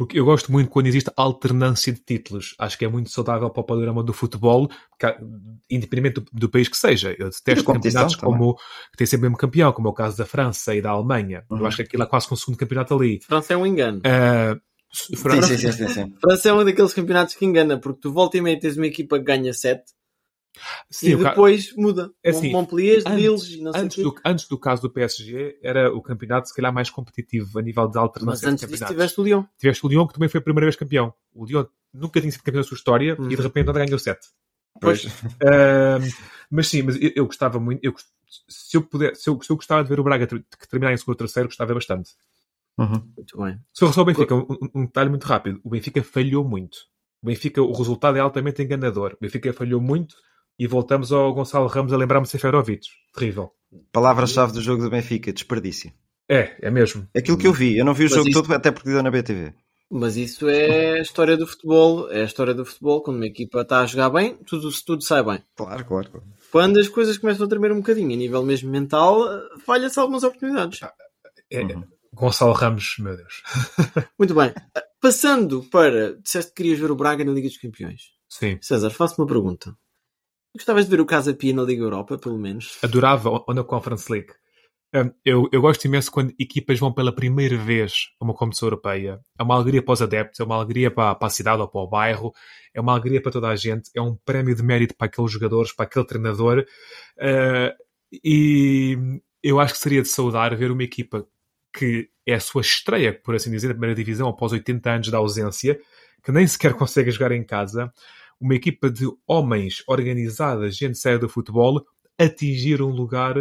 [0.00, 2.54] Porque eu gosto muito quando existe alternância de títulos.
[2.58, 4.66] Acho que é muito saudável para o panorama do futebol,
[5.68, 7.14] independente do, do país que seja.
[7.18, 10.24] Eu detesto campeonatos como que tem sempre o mesmo campeão, como é o caso da
[10.24, 11.44] França e da Alemanha.
[11.50, 11.58] Uhum.
[11.58, 13.20] Eu acho que aquilo é quase um segundo campeonato ali.
[13.20, 13.98] França é um engano.
[13.98, 14.58] Uh,
[15.18, 18.40] França, sim, sim, sim, França é um daqueles campeonatos que engana, porque tu volta e
[18.40, 19.82] meia tens uma equipa que ganha 7
[20.90, 21.80] Sim, e depois ca...
[21.80, 22.12] muda.
[22.22, 25.94] É assim, Montpellier, Lille e não sei antes do, antes do caso do PSG, era
[25.94, 29.24] o campeonato se calhar mais competitivo a nível de alternância Mas antes disso tiveste o
[29.24, 29.44] Lyon.
[29.58, 31.14] Tiveste o Lyon, que também foi a primeira vez campeão.
[31.32, 33.30] O Lyon nunca tinha sido campeão da sua história uhum.
[33.30, 34.18] e de repente ganhou 7.
[34.80, 35.04] Pois.
[35.04, 36.00] Uh,
[36.50, 37.84] mas sim, mas eu, eu gostava muito.
[37.84, 37.94] Eu,
[38.48, 40.96] se, eu puder, se, eu, se eu gostava de ver o Braga que terminar em
[40.96, 42.10] segundo ou terceiro, gostava bastante.
[42.78, 43.12] Uhum.
[43.16, 43.58] Muito bem.
[43.72, 45.60] Só, só o Benfica, um, um detalhe muito rápido.
[45.62, 46.76] O Benfica falhou muito.
[47.22, 49.14] O Benfica, o resultado é altamente enganador.
[49.14, 50.16] O Benfica falhou muito
[50.60, 52.86] e voltamos ao Gonçalo Ramos a lembrar-me de Seferovic.
[53.14, 53.50] Terrível.
[53.90, 55.90] Palavra-chave do jogo do Benfica, desperdício.
[56.28, 57.08] É, é mesmo.
[57.16, 58.42] Aquilo que eu vi, eu não vi o Mas jogo isso...
[58.42, 59.54] todo até porque deu na BTV.
[59.90, 62.12] Mas isso é a história do futebol.
[62.12, 63.02] É a história do futebol.
[63.02, 65.42] Quando uma equipa está a jogar bem, tudo, tudo sai bem.
[65.56, 66.10] Claro, claro.
[66.10, 66.26] claro.
[66.52, 69.24] Quando as coisas começam a tremer um bocadinho, a nível mesmo mental,
[69.64, 70.80] falha-se algumas oportunidades.
[71.50, 71.84] É, uhum.
[72.12, 73.42] Gonçalo Ramos, meu Deus.
[74.18, 74.52] Muito bem.
[75.00, 76.20] Passando para.
[76.20, 78.12] Disseste que querias ver o Braga na Liga dos Campeões.
[78.28, 78.58] Sim.
[78.60, 79.74] César, faço uma pergunta.
[80.54, 82.78] Gostavas de ver o Casa Pia na Liga Europa, pelo menos?
[82.82, 84.32] Adorava, ou na Conference League.
[84.92, 89.20] Hum, eu, eu gosto imenso quando equipas vão pela primeira vez a uma competição europeia.
[89.38, 91.80] É uma alegria para os adeptos, é uma alegria para, para a cidade ou para
[91.80, 92.32] o bairro,
[92.74, 95.72] é uma alegria para toda a gente, é um prémio de mérito para aqueles jogadores,
[95.72, 96.66] para aquele treinador.
[97.16, 97.72] Uh,
[98.24, 98.98] e
[99.42, 101.24] eu acho que seria de saudar ver uma equipa
[101.72, 105.18] que é a sua estreia, por assim dizer, na primeira divisão após 80 anos da
[105.18, 105.80] ausência,
[106.24, 107.92] que nem sequer consegue jogar em casa,
[108.40, 111.84] uma equipa de homens organizada, gente séria do futebol,
[112.18, 113.34] atingir um lugar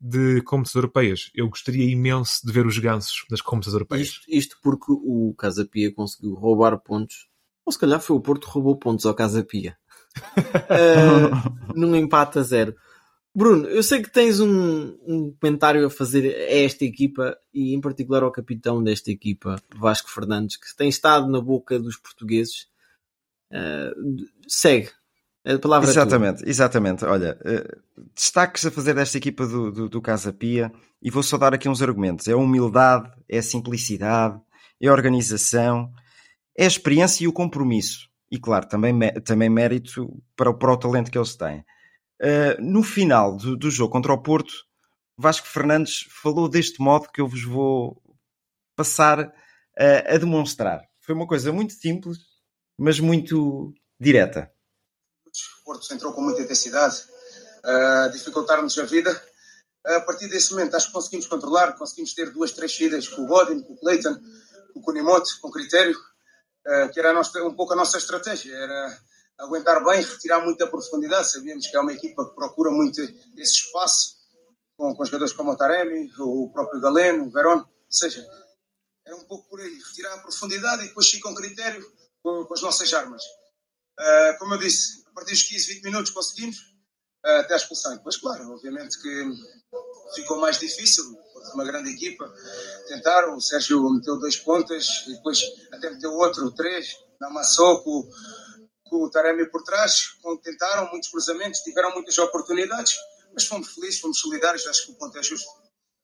[0.00, 1.30] de competições europeias.
[1.34, 4.08] Eu gostaria imenso de ver os gansos das competições europeias.
[4.08, 7.28] Isto, isto porque o Casa Pia conseguiu roubar pontos,
[7.64, 9.76] ou se calhar foi o Porto que roubou pontos ao Casa Pia,
[10.16, 12.74] uh, num empate a zero.
[13.36, 17.80] Bruno, eu sei que tens um, um, comentário a fazer a esta equipa e em
[17.80, 22.68] particular ao capitão desta equipa, Vasco Fernandes, que tem estado na boca dos portugueses.
[23.54, 24.90] Uh, segue.
[25.46, 27.04] A palavra exatamente, exatamente.
[27.04, 31.36] Olha, uh, destaques a fazer desta equipa do, do, do, Casa Pia e vou só
[31.36, 32.26] dar aqui uns argumentos.
[32.26, 34.40] É a humildade, é a simplicidade,
[34.80, 35.92] é a organização,
[36.56, 38.08] é a experiência e o compromisso.
[38.30, 41.60] E claro, também, também mérito para o, para o talento que eles têm.
[42.20, 44.52] Uh, no final do, do, jogo contra o Porto,
[45.16, 48.02] Vasco Fernandes falou deste modo que eu vos vou
[48.74, 49.32] passar uh,
[50.08, 50.80] a demonstrar.
[51.02, 52.18] Foi uma coisa muito simples,
[52.78, 54.50] mas muito direta.
[55.26, 57.04] O Porto entrou com muita intensidade,
[57.64, 59.22] uh, dificultar-nos a vida.
[59.84, 63.26] A partir desse momento, acho que conseguimos controlar, conseguimos ter duas, três saídas com o
[63.26, 64.14] Godin, com o Clayton,
[64.72, 68.54] com o Kunimoto, com critério, uh, que era nossa, um pouco a nossa estratégia.
[68.54, 68.98] Era
[69.38, 71.30] aguentar bem, retirar muita profundidade.
[71.30, 74.16] Sabíamos que é uma equipa que procura muito esse espaço,
[74.76, 77.58] com, com jogadores como o Taremi, o próprio Galeno, o Verón.
[77.58, 78.26] Ou seja,
[79.06, 81.84] é um pouco por aí, retirar a profundidade e depois fica um critério
[82.24, 83.22] com, com as nossas armas.
[84.00, 86.56] Uh, como eu disse, a partir dos 15, 20 minutos conseguimos,
[87.24, 87.94] uh, até a expulsão.
[87.94, 89.30] Depois, claro, obviamente que
[90.14, 91.04] ficou mais difícil,
[91.52, 92.32] uma grande equipa.
[92.88, 98.08] Tentaram, o Sérgio meteu dois pontas e depois até meteu outro, três, amassou com,
[98.84, 100.16] com o Taremi por trás.
[100.42, 102.96] Tentaram muitos cruzamentos, tiveram muitas oportunidades,
[103.34, 104.66] mas fomos felizes, fomos solidários.
[104.66, 105.48] Acho que o ponto é justo.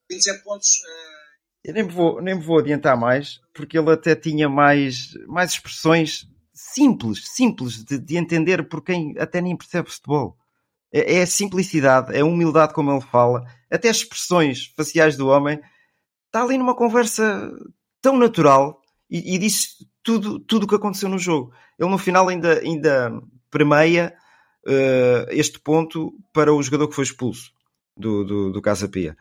[0.09, 0.69] 27 pontos.
[0.69, 1.20] Uh...
[1.63, 7.27] Eu nem vou, nem vou adiantar mais, porque ele até tinha mais, mais expressões simples,
[7.27, 10.37] simples de, de entender por quem até nem percebe futebol.
[10.91, 15.27] É, é, a simplicidade, é a humildade como ele fala, até as expressões faciais do
[15.27, 15.59] homem.
[16.27, 17.51] Está ali numa conversa
[18.01, 21.53] tão natural e, e disse tudo tudo o que aconteceu no jogo.
[21.79, 23.11] Ele no final ainda, ainda
[23.49, 24.13] premeia
[24.65, 27.51] uh, este ponto para o jogador que foi expulso
[27.95, 29.15] do, do, do Casa Pia.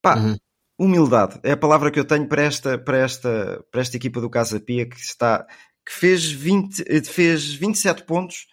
[0.00, 0.36] Pá, uhum.
[0.80, 4.30] Humildade é a palavra que eu tenho para esta, para esta, para esta equipa do
[4.30, 5.46] Casa Pia que está
[5.84, 8.46] que fez, 20, eh, fez 27 pontos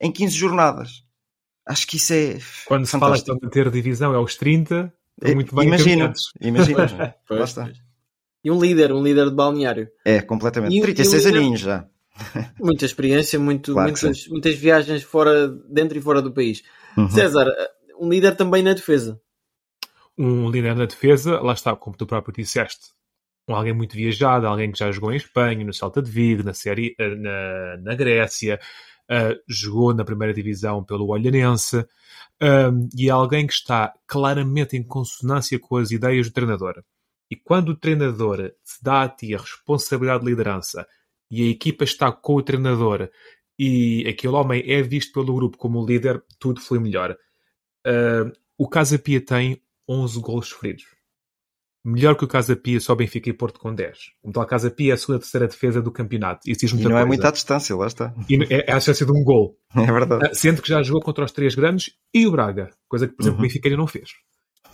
[0.00, 0.90] em 15 jornadas.
[1.66, 2.38] Acho que isso é.
[2.66, 3.26] Quando se fantástico.
[3.26, 7.14] fala de manter divisão, é aos 30, é muito bem Imagina, imagina.
[8.44, 9.88] E um líder, um líder de balneário.
[10.04, 10.76] É, completamente.
[10.76, 11.86] E, 36 e aninhos já.
[12.58, 16.60] Muita experiência, muito, claro muitas, muitas viagens fora, dentro e fora do país.
[16.96, 17.08] Uhum.
[17.08, 17.46] César,
[18.00, 19.20] um líder também na defesa.
[20.18, 22.90] Um líder na defesa, lá está, como tu próprio disseste,
[23.48, 26.54] um alguém muito viajado, alguém que já jogou em Espanha, no Celta de Vigo, na,
[26.54, 28.60] série, eh, na, na Grécia,
[29.10, 31.84] uh, jogou na primeira divisão pelo Olhanense,
[32.40, 36.82] um, e é alguém que está claramente em consonância com as ideias do treinador.
[37.30, 40.86] E quando o treinador te dá a ti a responsabilidade de liderança
[41.30, 43.08] e a equipa está com o treinador
[43.58, 47.16] e aquele homem é visto pelo grupo como líder, tudo foi melhor.
[47.86, 50.84] Uh, o Casa Pia tem 11 golos sofridos.
[51.84, 53.98] Melhor que o Casa Pia, só Benfica e Porto com 10.
[54.24, 56.48] Então a Casa Pia é a segunda terceira defesa do campeonato.
[56.48, 57.06] Isso diz muita e não é coisa.
[57.06, 58.14] é muita distância, lá está.
[58.28, 59.58] E é, é a distância de um gol.
[59.74, 60.26] É verdade.
[60.26, 62.70] Uh, sendo que já jogou contra os três grandes e o Braga.
[62.86, 63.44] Coisa que, por exemplo, uhum.
[63.44, 64.10] o Benfica ainda não fez.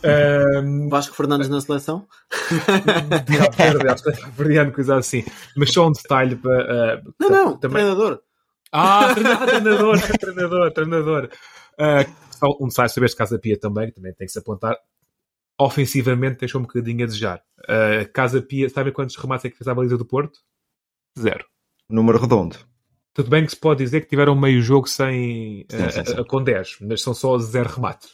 [0.04, 0.88] Um...
[0.88, 2.06] Vasco Fernandes na seleção?
[4.36, 5.24] Verdeano, coisa assim.
[5.56, 7.00] Mas só um detalhe para.
[7.00, 7.82] Uh, não, não, também...
[7.82, 8.20] treinador.
[8.70, 11.30] Ah, treinador, treinador, treinador.
[11.80, 14.76] Uh, um detalhe sobre este Casa Pia também, que também tem que se apontar.
[15.58, 17.42] Ofensivamente deixou um bocadinho a desejar.
[17.60, 20.38] Uh, Casa Pia, sabem quantos remates é que fez a baliza do Porto?
[21.18, 21.44] Zero.
[21.88, 22.56] Número redondo.
[23.12, 26.24] Tudo bem que se pode dizer que tiveram meio jogo sem, sim, sim, sim.
[26.24, 28.10] com 10, mas são só zero remates.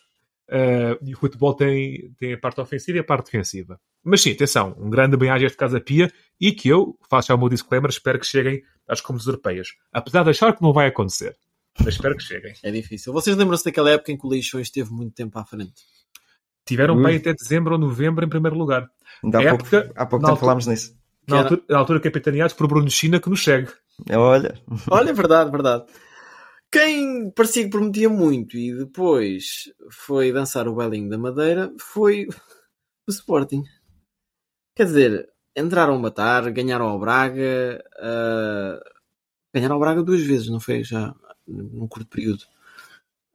[0.48, 3.78] Uh, e o futebol tem, tem a parte ofensiva e a parte defensiva.
[4.02, 7.38] Mas sim, atenção, um grande bem-aja este Casa Pia e que eu, faço já o
[7.38, 9.68] meu disclaimer, espero que cheguem às competições europeias.
[9.92, 11.37] Apesar de achar que não vai acontecer.
[11.78, 12.54] Mas espero que cheguem.
[12.62, 13.12] É difícil.
[13.12, 15.83] Vocês lembram-se daquela época em que o Leixões esteve muito tempo à frente?
[16.66, 18.88] Tiveram bem até dezembro ou novembro em primeiro lugar.
[19.22, 20.96] Ainda há época, pouco, há pouco tempo altura, falámos nisso.
[21.29, 23.70] Na altura, na altura capitaneados por Bruno China que nos segue.
[24.11, 24.55] Olha.
[24.90, 25.85] Olha, verdade, verdade.
[26.72, 32.27] Quem parecia que prometia muito e depois foi dançar o Belling da Madeira foi
[33.07, 33.62] o Sporting.
[34.74, 38.81] Quer dizer, entraram a matar, ganharam ao Braga, uh,
[39.55, 40.83] ganharam ao Braga duas vezes, não foi?
[40.83, 41.14] Já
[41.46, 42.42] num curto período.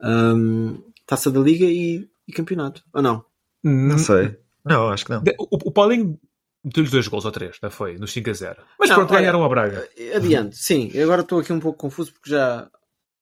[0.02, 3.24] Um, taça da Liga e, e, campeonato, ou não?
[3.62, 4.38] Não sei.
[4.64, 5.22] Não, acho que não.
[5.38, 6.18] O, o Paulinho
[6.64, 7.96] meteu-lhes dois gols ou três, não foi?
[7.98, 8.62] No 5 a 0.
[8.78, 9.88] Mas não, pronto, olha, ganharam ao Braga.
[10.14, 10.90] Adiante, sim.
[11.00, 12.70] Agora estou aqui um pouco confuso porque já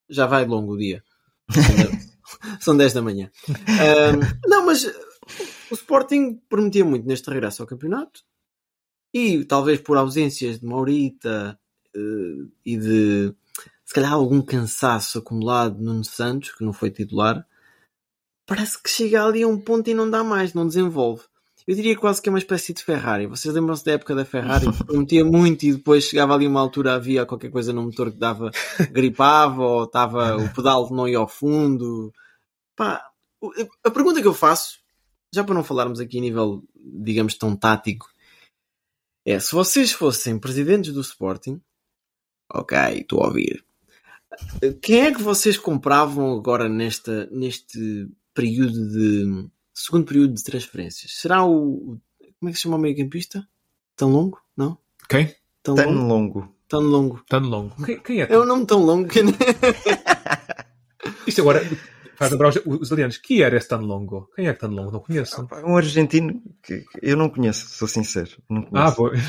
[0.09, 1.03] já vai longo o dia.
[2.59, 3.31] São 10 da manhã.
[3.49, 4.83] Um, não, mas
[5.69, 8.21] o Sporting prometia muito neste regresso ao campeonato
[9.13, 11.59] e talvez por ausências de Maurita
[11.95, 13.35] uh, e de
[13.85, 17.45] se calhar algum cansaço acumulado no Santos, que não foi titular,
[18.49, 21.23] parece que chega ali a um ponto e não dá mais, não desenvolve.
[21.67, 23.27] Eu diria quase que é uma espécie de Ferrari.
[23.27, 24.65] Vocês lembram-se da época da Ferrari?
[24.87, 28.49] Prometia muito e depois chegava ali uma altura, havia qualquer coisa no motor que dava,
[28.91, 32.11] gripava ou estava, o pedal não ia ao fundo.
[32.75, 33.05] Pá,
[33.83, 34.79] a pergunta que eu faço,
[35.31, 38.07] já para não falarmos aqui a nível, digamos, tão tático,
[39.23, 41.61] é se vocês fossem presidentes do Sporting,
[42.51, 43.63] ok, estou a ouvir.
[44.81, 51.11] Quem é que vocês compravam agora nesta, neste período de segundo período de transferências.
[51.13, 51.99] Será o.
[52.39, 53.45] Como é que se chama o meio-campista?
[53.95, 54.39] Tão longo?
[54.55, 54.77] Não?
[55.09, 55.35] Quem?
[55.61, 56.07] Tão, tão longo.
[56.07, 56.55] longo.
[56.69, 57.21] Tão longo.
[57.27, 57.85] Tão longo.
[57.85, 58.31] Quem, quem é?
[58.31, 59.19] É o nome tão longo que.
[61.27, 61.61] Isto agora
[62.15, 63.17] faz lembrar os, os italianos.
[63.17, 64.29] Que era esse tão longo?
[64.35, 64.91] Quem é que tão longo?
[64.91, 65.45] Não conheço.
[65.65, 68.31] Um argentino que eu não conheço, sou sincero.
[68.49, 69.19] Não ah, pois.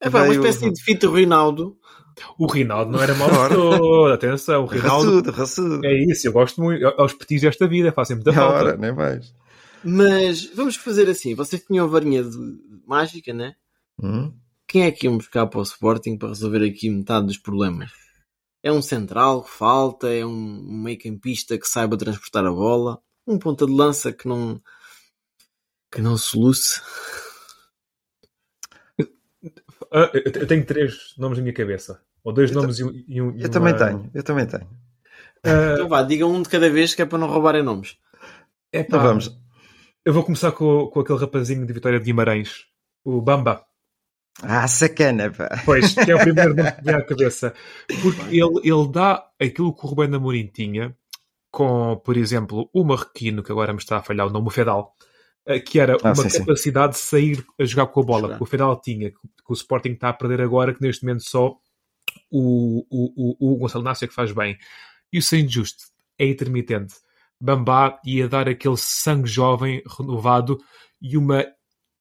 [0.00, 1.78] É pá, uma espécie de Fito Rinaldo.
[2.38, 4.12] O Rinaldo não era mau todo.
[4.12, 5.06] Atenção, o Rinaldo.
[5.06, 5.86] Raçudo, raçudo.
[5.86, 6.86] É isso, eu gosto muito.
[6.86, 8.56] Aos petis desta vida, fazem muita falta.
[8.56, 9.34] Ora, nem vais.
[9.84, 12.36] Mas vamos fazer assim: vocês tinham a varinha de
[12.86, 13.54] mágica, né?
[14.02, 14.32] Hum?
[14.66, 17.90] Quem é que iam buscar para o Sporting para resolver aqui metade dos problemas?
[18.62, 20.08] É um central que falta?
[20.08, 23.00] É um meio-campista que saiba transportar a bola?
[23.26, 24.60] Um ponta de lança que não
[25.92, 26.80] que não soluce?
[29.90, 32.00] Eu tenho três nomes na minha cabeça.
[32.24, 33.04] Ou dois eu nomes e um.
[33.08, 33.48] E um eu uma...
[33.48, 34.64] também tenho, eu também tenho.
[35.44, 35.74] Uh...
[35.74, 37.96] Então vá, diga um de cada vez que é para não roubarem nomes.
[38.72, 39.36] É então vamos.
[40.04, 42.66] Eu vou começar com, com aquele rapazinho de Vitória de Guimarães,
[43.04, 43.64] o Bamba.
[44.42, 45.62] Ah, sacana, pá.
[45.64, 47.54] Pois, que é o primeiro nome que me à cabeça.
[48.00, 50.96] Porque ele, ele dá aquilo que o Rubén Amorim tinha,
[51.50, 54.94] com, por exemplo, o Marroquino, que agora me está a falhar o nome, o Fedal,
[55.44, 57.02] eh, que era ah, uma sim, capacidade sim.
[57.02, 59.16] de sair a jogar com a bola, que o Fedal tinha, que
[59.48, 61.56] o Sporting está a perder agora, que neste momento só
[62.30, 64.56] o, o, o, o Gonçalo Nácia que faz bem.
[65.12, 65.76] E o Saint Just
[66.18, 66.94] é intermitente.
[67.40, 70.58] Bambá ia dar aquele sangue jovem renovado
[71.00, 71.44] e uma.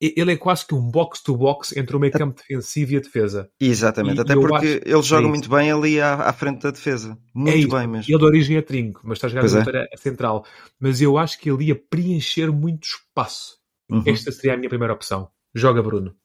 [0.01, 3.49] Ele é quase que um box-to-box entre o meio campo defensivo e a defesa.
[3.59, 7.17] Exatamente, e, até porque ele joga é muito bem ali à, à, frente da defesa.
[7.33, 8.13] Muito é bem mesmo.
[8.13, 9.97] Ele de origem é trinco, mas está a jogar na é.
[9.97, 10.45] central.
[10.79, 13.57] Mas eu acho que ele ia preencher muito espaço.
[13.89, 14.03] Uhum.
[14.05, 15.29] Esta seria a minha primeira opção.
[15.53, 16.15] Joga Bruno.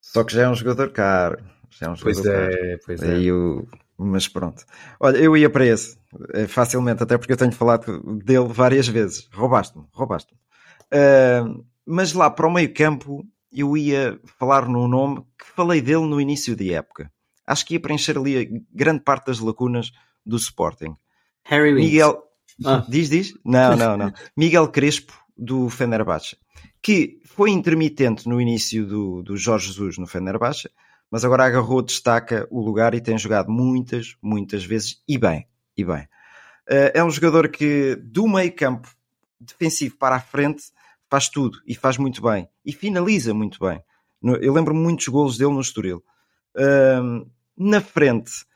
[0.00, 1.42] Só que já é um jogador caro.
[1.78, 3.14] Já é um pois é, pois é.
[3.14, 4.64] Aí o, mas pronto.
[5.00, 5.96] Olha, eu ia para esse,
[6.34, 9.28] eh, facilmente, até porque eu tenho falado dele várias vezes.
[9.32, 10.38] Roubaste-me, roubaste-me.
[10.92, 16.06] Uh, mas lá para o meio campo eu ia falar num nome que falei dele
[16.06, 17.10] no início da época.
[17.46, 19.92] Acho que ia preencher ali grande parte das lacunas
[20.24, 20.96] do Sporting.
[21.44, 21.90] Harry Winks.
[21.90, 22.22] Miguel.
[22.64, 22.84] Ah.
[22.88, 23.34] Diz, diz?
[23.44, 24.12] Não, não, não.
[24.36, 26.36] Miguel Crespo, do Fenerbahçe,
[26.82, 30.68] que foi intermitente no início do, do Jorge Jesus no Fenerbahçe,
[31.12, 35.46] mas agora agarrou, destaca o lugar e tem jogado muitas, muitas vezes e bem,
[35.76, 36.04] e bem.
[36.66, 38.88] Uh, é um jogador que do meio campo
[39.38, 40.62] defensivo para a frente
[41.10, 43.84] faz tudo e faz muito bem e finaliza muito bem.
[44.40, 46.02] Eu lembro-me muitos golos dele no Estoril.
[46.56, 48.46] Uh, na frente,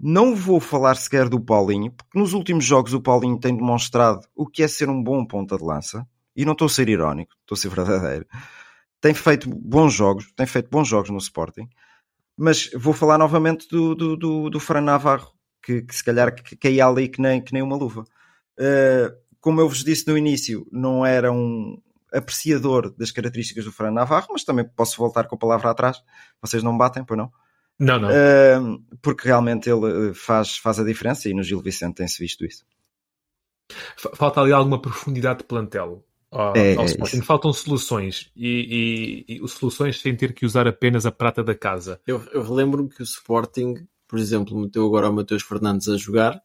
[0.00, 4.48] não vou falar sequer do Paulinho, porque nos últimos jogos o Paulinho tem demonstrado o
[4.48, 6.04] que é ser um bom ponta de lança.
[6.34, 8.26] E não estou a ser irónico, estou a ser verdadeiro.
[9.00, 11.68] Tem feito bons jogos, tem feito bons jogos no Sporting.
[12.42, 15.30] Mas vou falar novamente do, do, do, do Fran Navarro,
[15.62, 18.00] que, que se calhar caía ali que nem, que nem uma luva.
[18.58, 21.76] Uh, como eu vos disse no início, não era um
[22.10, 25.98] apreciador das características do Fran Navarro, mas também posso voltar com a palavra atrás.
[26.40, 27.30] Vocês não batem, pois não?
[27.78, 28.08] Não, não.
[28.08, 32.64] Uh, porque realmente ele faz, faz a diferença e no Gil Vicente tem-se visto isso.
[34.14, 36.02] Falta ali alguma profundidade de plantel.
[36.30, 41.04] Ao, é, ao é Faltam soluções e, e, e, soluções sem ter que usar apenas
[41.04, 42.00] a prata da casa.
[42.06, 43.74] Eu, eu relembro que o Sporting,
[44.06, 46.40] por exemplo, meteu agora o Mateus Fernandes a jogar.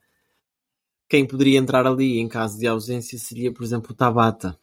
[1.08, 4.58] Quem poderia entrar ali em caso de ausência seria, por exemplo, o Tabata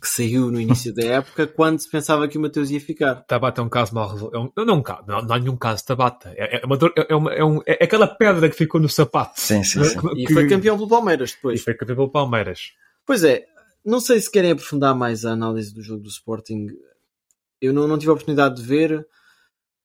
[0.00, 3.16] que saiu no início da época quando se pensava que o Mateus ia ficar.
[3.26, 4.36] Tabata é um caso mal resolvido.
[4.36, 6.32] É um, não, não, não, há nenhum caso de Tabata.
[6.36, 9.40] É, é, uma dor, é, uma, é, um, é aquela pedra que ficou no sapato.
[9.40, 9.98] Sim, sim, sim.
[10.16, 11.60] E foi campeão pelo Palmeiras depois.
[11.60, 12.72] E foi campeão pelo Palmeiras.
[13.06, 13.46] Pois é,
[13.84, 16.66] não sei se querem aprofundar mais a análise do jogo do Sporting.
[17.60, 19.06] Eu não, não tive a oportunidade de ver,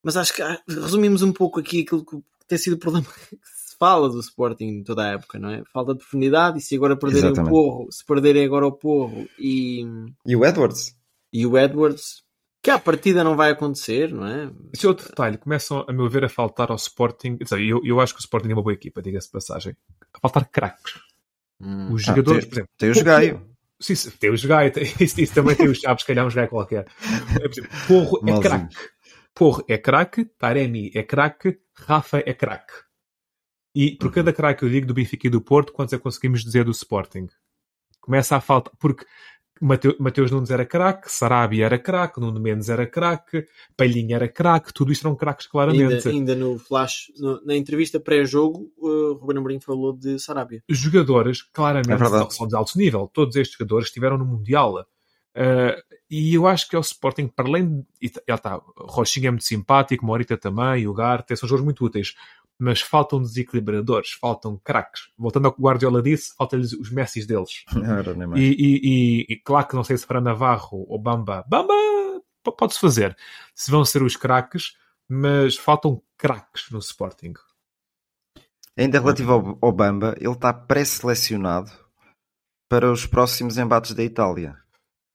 [0.02, 3.36] mas acho que ah, resumimos um pouco aqui aquilo que tem sido o problema que
[3.42, 5.62] se fala do Sporting toda a época, não é?
[5.72, 7.50] Falta de profundidade e se agora perderem Exatamente.
[7.50, 9.84] o Porro, se perderem agora o Porro e,
[10.26, 10.96] E o Edwards?
[11.32, 12.22] e o Edwards,
[12.62, 14.50] que à partida não vai acontecer, não é?
[14.72, 15.36] Esse é outro detalhe.
[15.36, 17.36] Começam, a meu ver, a faltar ao Sporting.
[17.50, 19.76] Eu, eu acho que o Sporting é uma boa equipa, diga-se de passagem.
[20.14, 20.94] A faltar craques.
[21.60, 21.92] Hum.
[21.92, 22.70] Os Ah, jogadores, tem, por exemplo.
[22.78, 23.53] tem o Gaio.
[23.80, 26.48] Sim, tem os Gai, tem, isso, isso também tem os Chaves, se calhar um Gai
[26.48, 26.86] qualquer.
[27.40, 28.76] É, Porro é craque.
[29.34, 32.72] Porro é craque, Taremi é craque, Rafa é craque.
[33.74, 36.02] E por cada craque que eu digo do Benfica e do Porto, quantos é que
[36.02, 37.26] conseguimos dizer do Sporting?
[38.00, 39.04] Começa a falta, porque
[39.64, 43.46] Mateu- Mateus Nunes era craque, Sarabia era craque, Nuno Mendes era craque,
[43.76, 46.06] Palhinha era craque, tudo isto eram craques claramente.
[46.08, 50.62] Ainda, ainda no flash, no- na entrevista pré-jogo, o Ruben Amorim falou de Sarabia.
[50.68, 53.10] jogadores claramente É são de alto nível.
[53.12, 54.84] Todos estes jogadores estiveram no Mundial.
[55.36, 57.84] Uh, e eu acho que é o Sporting, para além de.
[58.02, 62.14] e Já está, Rochinha é muito simpático, Morita também, o Garte, são jogadores muito úteis.
[62.58, 65.08] Mas faltam desequilibradores, faltam craques.
[65.18, 67.64] Voltando ao que o Guardiola disse, faltam-lhes os Messis deles.
[68.36, 71.44] E, e, e- e claro que não sei se para Navarro ou Bamba.
[71.48, 71.74] Bamba
[72.56, 73.16] pode-se fazer.
[73.54, 74.76] Se vão ser os craques,
[75.08, 77.34] mas faltam craques no Sporting.
[78.76, 81.70] Ainda relativo ao, ao Bamba, ele está pré-selecionado
[82.68, 84.56] para os próximos embates da Itália.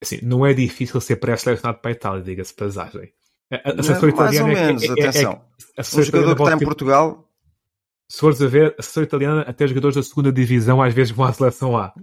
[0.02, 3.12] Assim, não é difícil ser pré-selecionado para a Itália, diga-se passagem.
[3.52, 5.46] A, a, a Não, mais ou é- menos, é, é, é, atenção.
[5.78, 7.29] a Um jogador que está em Portugal,
[8.12, 11.26] Se fores a ver, a seleção italiana, até jogadores da segunda divisão às vezes vão
[11.26, 11.94] à seleção A.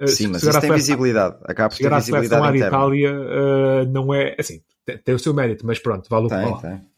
[0.00, 1.36] Uh, sim, mas isso tem seleção- visibilidade.
[1.44, 3.06] Acaba por ter Chegar à seleção A visibilidade de.
[3.08, 4.36] Itália uh, não é.
[4.38, 6.62] Assim, tem, tem o seu mérito, mas pronto, vale o que Tem, vale.
[6.62, 6.88] tem.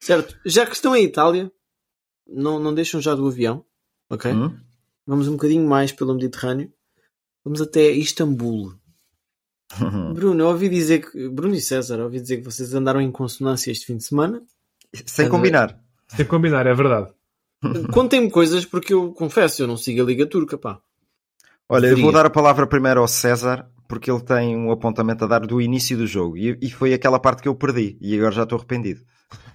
[0.00, 1.50] Certo, já que estão em Itália,
[2.26, 3.64] não, não deixam já do avião,
[4.10, 4.30] ok?
[4.30, 4.56] Hum?
[5.06, 6.70] Vamos um bocadinho mais pelo Mediterrâneo.
[7.44, 8.74] Vamos até Istambul.
[10.14, 11.28] Bruno, eu ouvi dizer que.
[11.30, 14.42] Bruno e César, eu ouvi dizer que vocês andaram em consonância este fim de semana.
[15.06, 15.80] Sem combinar.
[16.08, 17.12] Tem que combinar, é verdade.
[17.92, 20.80] Contem-me coisas porque eu confesso, eu não sigo a Liga Turca, pá.
[21.68, 25.28] Olha, eu vou dar a palavra primeiro ao César, porque ele tem um apontamento a
[25.28, 26.36] dar do início do jogo.
[26.36, 27.98] E, e foi aquela parte que eu perdi.
[28.00, 29.00] E agora já estou arrependido.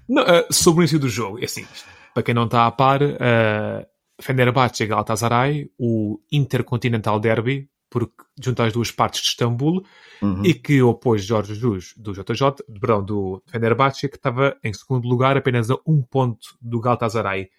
[0.08, 1.66] Não, uh, sobre o início do jogo, é assim,
[2.14, 3.86] para quem não está a par, uh,
[4.22, 9.84] Fenerbahçe e Galatasaray, o Intercontinental Derby, porque junta as duas partes de Istambul,
[10.22, 10.46] Uhum.
[10.46, 15.36] e que opôs Jorge Jesus do JJ, perdão, do Fenerbahçe, que estava em segundo lugar,
[15.36, 17.50] apenas a um ponto do Galatasaray.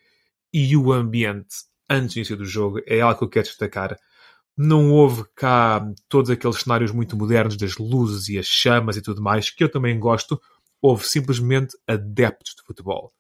[0.56, 1.56] E o ambiente,
[1.90, 3.98] antes do início do jogo, é algo que eu quero destacar.
[4.56, 9.20] Não houve cá todos aqueles cenários muito modernos das luzes e as chamas e tudo
[9.20, 10.40] mais, que eu também gosto.
[10.80, 13.12] Houve simplesmente adeptos de futebol.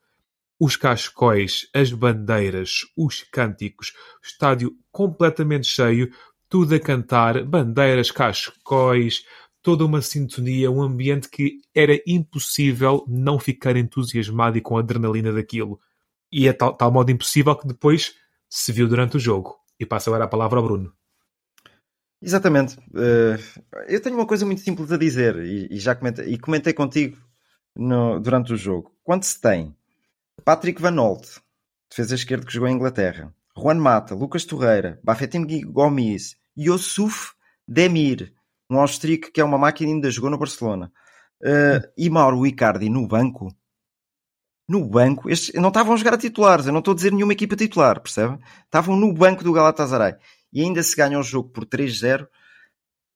[0.60, 6.12] Os cascóis, as bandeiras, os cânticos, o estádio completamente cheio,
[6.48, 9.24] tudo a cantar, bandeiras, cascóis,
[9.60, 15.80] toda uma sintonia, um ambiente que era impossível não ficar entusiasmado e com adrenalina daquilo.
[16.36, 18.16] E é tal, tal modo impossível que depois
[18.50, 19.56] se viu durante o jogo.
[19.78, 20.92] E passo agora a palavra ao Bruno.
[22.20, 22.76] Exatamente.
[22.90, 23.38] Uh,
[23.86, 27.16] eu tenho uma coisa muito simples a dizer e, já comentei, e comentei contigo
[27.76, 28.90] no, durante o jogo.
[29.04, 29.76] Quando se tem
[30.44, 31.38] Patrick Van Holt,
[31.88, 37.32] defesa esquerda que jogou em Inglaterra, Juan Mata, Lucas Torreira, Bafetim Gomes, Yusuf
[37.68, 38.34] Demir,
[38.68, 40.90] um austríaco que é uma máquina e ainda jogou no Barcelona,
[41.42, 43.54] uh, e Mauro Icardi no banco,
[44.68, 47.32] no banco, estes não estavam a jogar a titulares, eu não estou a dizer nenhuma
[47.32, 48.38] equipa titular, percebe?
[48.64, 50.14] Estavam no banco do Galatasaray
[50.52, 52.26] e ainda se ganha o jogo por 3-0,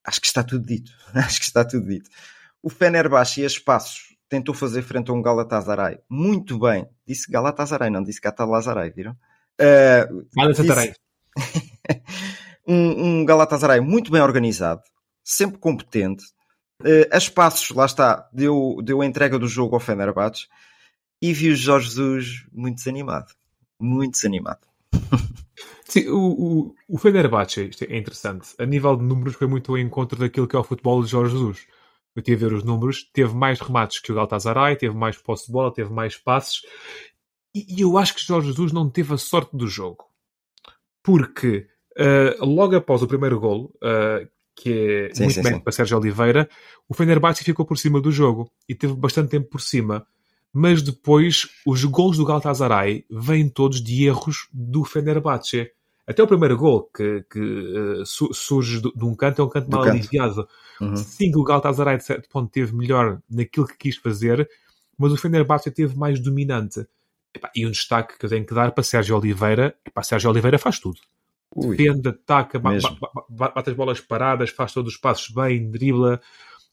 [0.04, 0.90] acho que está tudo dito.
[1.14, 2.10] acho que está tudo dito.
[2.62, 6.86] O Fenerbahçe e a espaços tentou fazer frente a um Galatasaray muito bem.
[7.06, 9.16] Disse Galatasaray, não disse Galatasaray, viram?
[9.58, 10.92] Uh, Galatasaray.
[12.68, 14.82] um, um Galatasaray muito bem organizado,
[15.24, 16.24] sempre competente.
[16.82, 20.46] Uh, a espaços, lá está, deu, deu a entrega do jogo ao Fenerbahçe
[21.20, 23.32] e vi o Jorge Jesus muito desanimado.
[23.80, 24.60] Muito desanimado.
[25.84, 29.78] Sim, o, o, o Fenerbahçe, isto é interessante, a nível de números foi muito ao
[29.78, 31.66] encontro daquilo que é o futebol de Jorge Jesus.
[32.14, 35.46] Eu tive a ver os números, teve mais remates que o Galatasaray, teve mais posse
[35.46, 36.60] de bola, teve mais passes,
[37.54, 40.04] e, e, eu acho que Jorge Jesus não teve a sorte do jogo.
[41.02, 41.66] Porque
[41.96, 45.60] uh, logo após o primeiro gol, uh, que é sim, muito sim, bem sim.
[45.60, 46.48] para Sérgio Oliveira,
[46.88, 50.06] o Fenerbahçe ficou por cima do jogo e teve bastante tempo por cima
[50.58, 55.70] mas depois os gols do Galatasaray vêm todos de erros do Fenerbahçe.
[56.04, 59.84] Até o primeiro gol que, que uh, surge de, um canto é um canto mal
[59.84, 60.48] aliviado.
[60.80, 60.96] Uhum.
[60.96, 64.50] Sim, o Galatasaray de certo ponto teve melhor naquilo que quis fazer,
[64.98, 66.84] mas o Fenerbahçe teve mais dominante.
[67.54, 69.76] e um destaque que eu tenho que dar para Sérgio Oliveira.
[69.86, 70.98] Epá, Sérgio Oliveira faz tudo.
[71.54, 76.20] Ui, Defende, ataca, bate as bolas paradas, faz todos os passos bem, dribla,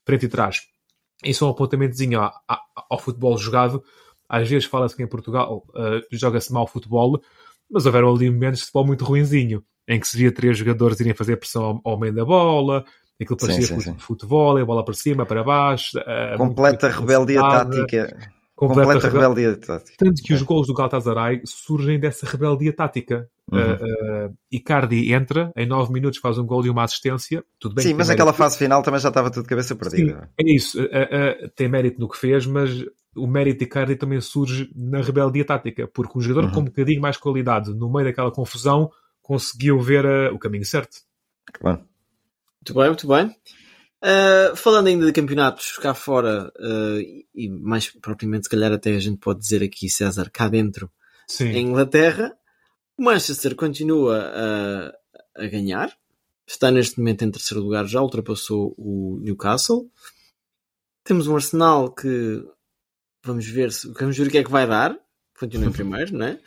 [0.03, 0.67] frente e trás
[1.25, 2.33] isso é um apontamentozinho ao,
[2.89, 3.83] ao futebol jogado.
[4.27, 7.19] Às vezes fala-se que em Portugal uh, joga-se mal futebol,
[7.69, 11.13] mas houveram ali momentos de futebol muito ruinzinho, em que se via três jogadores irem
[11.13, 12.85] fazer pressão ao, ao meio da bola,
[13.21, 13.97] aquilo parecia sim, sim, sim.
[13.97, 15.97] futebol, a bola para cima, para baixo.
[15.99, 18.31] Uh, Completa rebeldia tática.
[18.55, 19.97] Completa, Completa rebeldia tática.
[19.97, 23.29] Tanto que os gols do Galatasaray surgem dessa rebeldia tática.
[23.51, 23.59] Uhum.
[23.59, 27.43] Uh, uh, Icardi entra, em 9 minutos faz um gol e uma assistência.
[27.59, 30.21] Tudo bem Sim, mas aquela fase final também já estava tudo de cabeça perdida.
[30.21, 30.83] Sim, é isso.
[30.83, 32.71] Uh, tem mérito no que fez, mas
[33.15, 36.53] o mérito de Icardi também surge na rebeldia tática, porque um jogador uhum.
[36.53, 38.89] com um bocadinho mais qualidade, no meio daquela confusão,
[39.21, 40.97] conseguiu ver o caminho certo.
[41.53, 41.83] Claro.
[42.61, 43.35] Muito bem, muito bem.
[44.03, 46.99] Uh, falando ainda de campeonatos cá fora, uh,
[47.33, 50.91] e mais propriamente, se calhar até a gente pode dizer aqui, César, cá dentro,
[51.27, 51.49] Sim.
[51.49, 52.35] em Inglaterra,
[52.97, 55.95] o Manchester continua a, a ganhar,
[56.47, 59.89] está neste momento em terceiro lugar, já ultrapassou o Newcastle.
[61.03, 62.43] Temos um Arsenal que
[63.23, 64.97] vamos ver, se, vamos ver o que é que vai dar,
[65.39, 66.39] continua em primeiro, não é?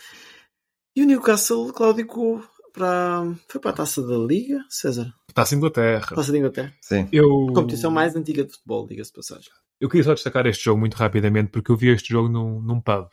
[0.94, 2.42] E o Newcastle claudicou
[2.72, 5.12] para, foi para a taça da Liga, César?
[5.34, 6.14] Taça de Inglaterra.
[6.14, 6.72] Taça de Inglaterra.
[6.80, 7.08] Sim.
[7.12, 7.28] Eu...
[7.54, 9.50] Competição mais antiga de futebol, diga-se de passagem.
[9.80, 12.80] Eu queria só destacar este jogo muito rapidamente porque eu vi este jogo num, num
[12.80, 13.08] pub.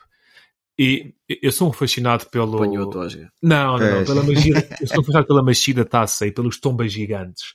[0.78, 2.58] E eu sou um fascinado pelo.
[2.58, 3.32] Apanhou a tosga.
[3.42, 4.56] Não, não, não, pela magia.
[4.82, 7.54] eu sou um fascinado pela magia da taça e pelos tombas gigantes.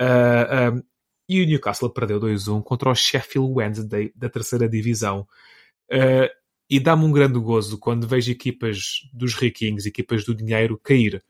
[0.00, 0.82] Uh,
[1.28, 5.26] e o Newcastle perdeu 2-1 contra o Sheffield Wednesday da terceira divisão.
[5.90, 6.28] Uh,
[6.68, 11.22] e dá-me um grande gozo quando vejo equipas dos riquinhos, equipas do dinheiro, cair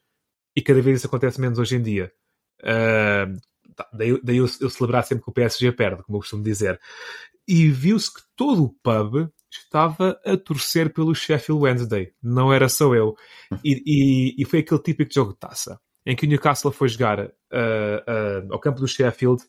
[0.56, 2.12] e cada vez isso acontece menos hoje em dia.
[2.60, 3.36] Uh,
[3.92, 6.80] daí, daí eu, eu, celebrar sempre que o PSG perde, como eu costumo dizer.
[7.46, 9.28] E viu-se que todo o pub
[9.58, 13.16] estava a torcer pelo Sheffield Wednesday, não era só eu.
[13.64, 17.20] E, e, e foi aquele típico jogo de taça, em que o Newcastle foi jogar
[17.20, 19.42] uh, uh, ao campo do Sheffield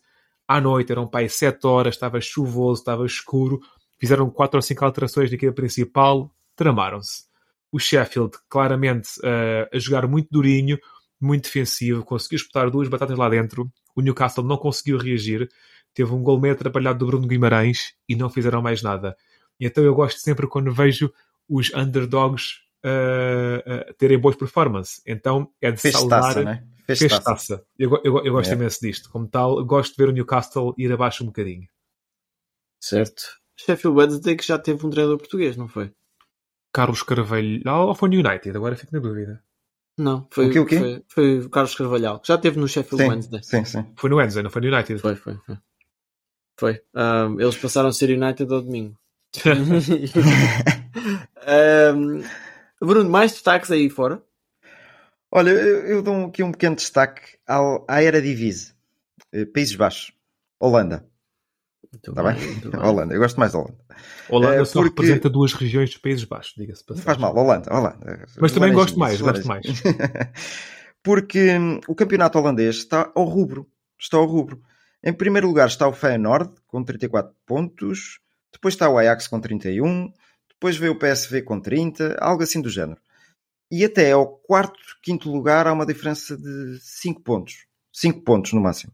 [0.48, 3.60] à noite, eram pai 7 horas, estava chuvoso, estava escuro,
[3.98, 7.24] fizeram 4 ou 5 alterações na equipa principal, tramaram-se.
[7.72, 10.78] O Sheffield, claramente, uh, a jogar muito durinho,
[11.20, 13.70] muito defensivo, conseguiu espetar duas batatas lá dentro.
[13.94, 15.48] O Newcastle não conseguiu reagir,
[15.92, 19.16] teve um gol meio atrapalhado do Bruno Guimarães e não fizeram mais nada.
[19.58, 21.12] E então eu gosto sempre quando vejo
[21.48, 25.00] os underdogs uh, uh, terem boas performances.
[25.06, 26.44] Então é de saudar.
[26.44, 26.66] Né?
[26.86, 27.64] Fez, Fez taça.
[27.78, 28.54] Eu, eu, eu gosto é.
[28.54, 29.10] imenso disto.
[29.10, 31.68] Como tal, gosto de ver o Newcastle ir abaixo um bocadinho.
[32.80, 33.22] Certo.
[33.56, 35.92] Sheffield Wednesday que já teve um treinador português, não foi?
[36.72, 38.56] Carlos Carvalhal ou foi no United?
[38.56, 39.42] Agora fico na dúvida.
[39.98, 40.78] Não, foi o, quê, o, quê?
[40.78, 43.40] Foi, foi o Carlos Carvalhal, que já teve no Sheffield sim, Wednesday.
[43.42, 43.86] Sim, sim.
[43.96, 45.00] Foi no Wednesday, não foi no United?
[45.00, 45.56] Foi, foi, foi.
[46.58, 46.82] foi.
[46.94, 48.96] Um, eles passaram a ser United ao domingo.
[51.94, 52.22] um,
[52.80, 54.22] Bruno, mais destaques aí fora?
[55.30, 58.72] Olha, eu, eu dou aqui um pequeno destaque ao, à Eredivisie.
[59.32, 60.12] Eh, Países Baixos.
[60.58, 61.06] Holanda.
[61.92, 62.34] Muito tá bem?
[62.34, 62.70] bem?
[62.80, 63.84] Holanda, eu gosto mais da Holanda.
[64.28, 64.88] Holanda uh, só porque...
[64.88, 66.84] representa duas regiões dos Países Baixos, diga-se.
[67.02, 68.26] Faz mal, Holanda, Holanda.
[68.38, 69.64] Mas também gosto mais, gosto mais.
[71.02, 73.68] porque hum, o campeonato holandês está ao rubro.
[73.98, 74.60] está o rubro.
[75.02, 78.20] Em primeiro lugar está o Feyenoord, com 34 pontos.
[78.56, 80.10] Depois está o Ajax com 31.
[80.50, 82.98] Depois veio o PSV com 30, algo assim do género.
[83.70, 87.66] E até ao quarto, quinto lugar há uma diferença de 5 pontos.
[87.92, 88.92] 5 pontos no máximo.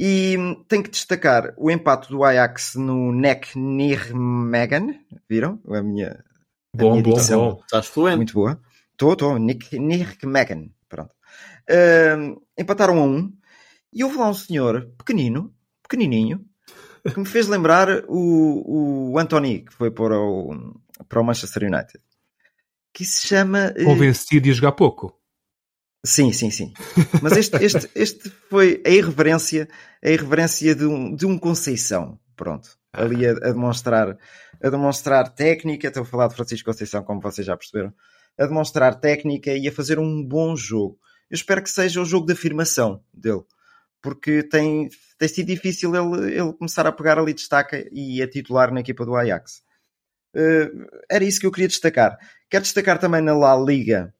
[0.00, 0.36] E
[0.68, 5.04] tenho que destacar o empate do Ajax no NEC Nijmegen.
[5.28, 5.60] Viram?
[5.68, 6.24] A minha.
[6.74, 7.40] A Bom, minha bom, dicção.
[7.40, 7.60] bom.
[7.62, 8.16] Estás fluente.
[8.16, 8.60] Muito boa.
[8.92, 9.38] Estou, estou.
[9.38, 10.72] Nijmegen.
[10.88, 11.12] Pronto.
[11.68, 13.32] Ahm, empataram a um.
[13.92, 16.44] E houve lá um senhor pequenino, pequenininho,
[17.12, 20.74] que me fez lembrar o, o Anthony, que foi para o,
[21.08, 22.00] para o Manchester United.
[22.92, 23.72] Que se chama.
[23.76, 25.14] eh, Convencido de jogar pouco.
[26.04, 26.72] Sim, sim, sim.
[27.22, 29.68] Mas este, este, este foi a irreverência,
[30.02, 32.18] a irreverência de um, de um Conceição.
[32.36, 32.78] Pronto.
[32.92, 34.16] Ali a, a demonstrar,
[34.62, 35.88] a demonstrar técnica.
[35.88, 37.92] Estou a falar de Francisco Conceição, como vocês já perceberam.
[38.38, 40.98] A demonstrar técnica e a fazer um bom jogo.
[41.28, 43.42] Eu espero que seja o jogo de afirmação dele.
[44.00, 44.88] Porque tem,
[45.18, 49.04] tem sido difícil ele, ele começar a pegar ali destaca e a titular na equipa
[49.04, 49.62] do Ajax.
[50.34, 50.70] Eh,
[51.10, 52.16] era isso que eu queria destacar.
[52.48, 54.14] Quero destacar também na La Liga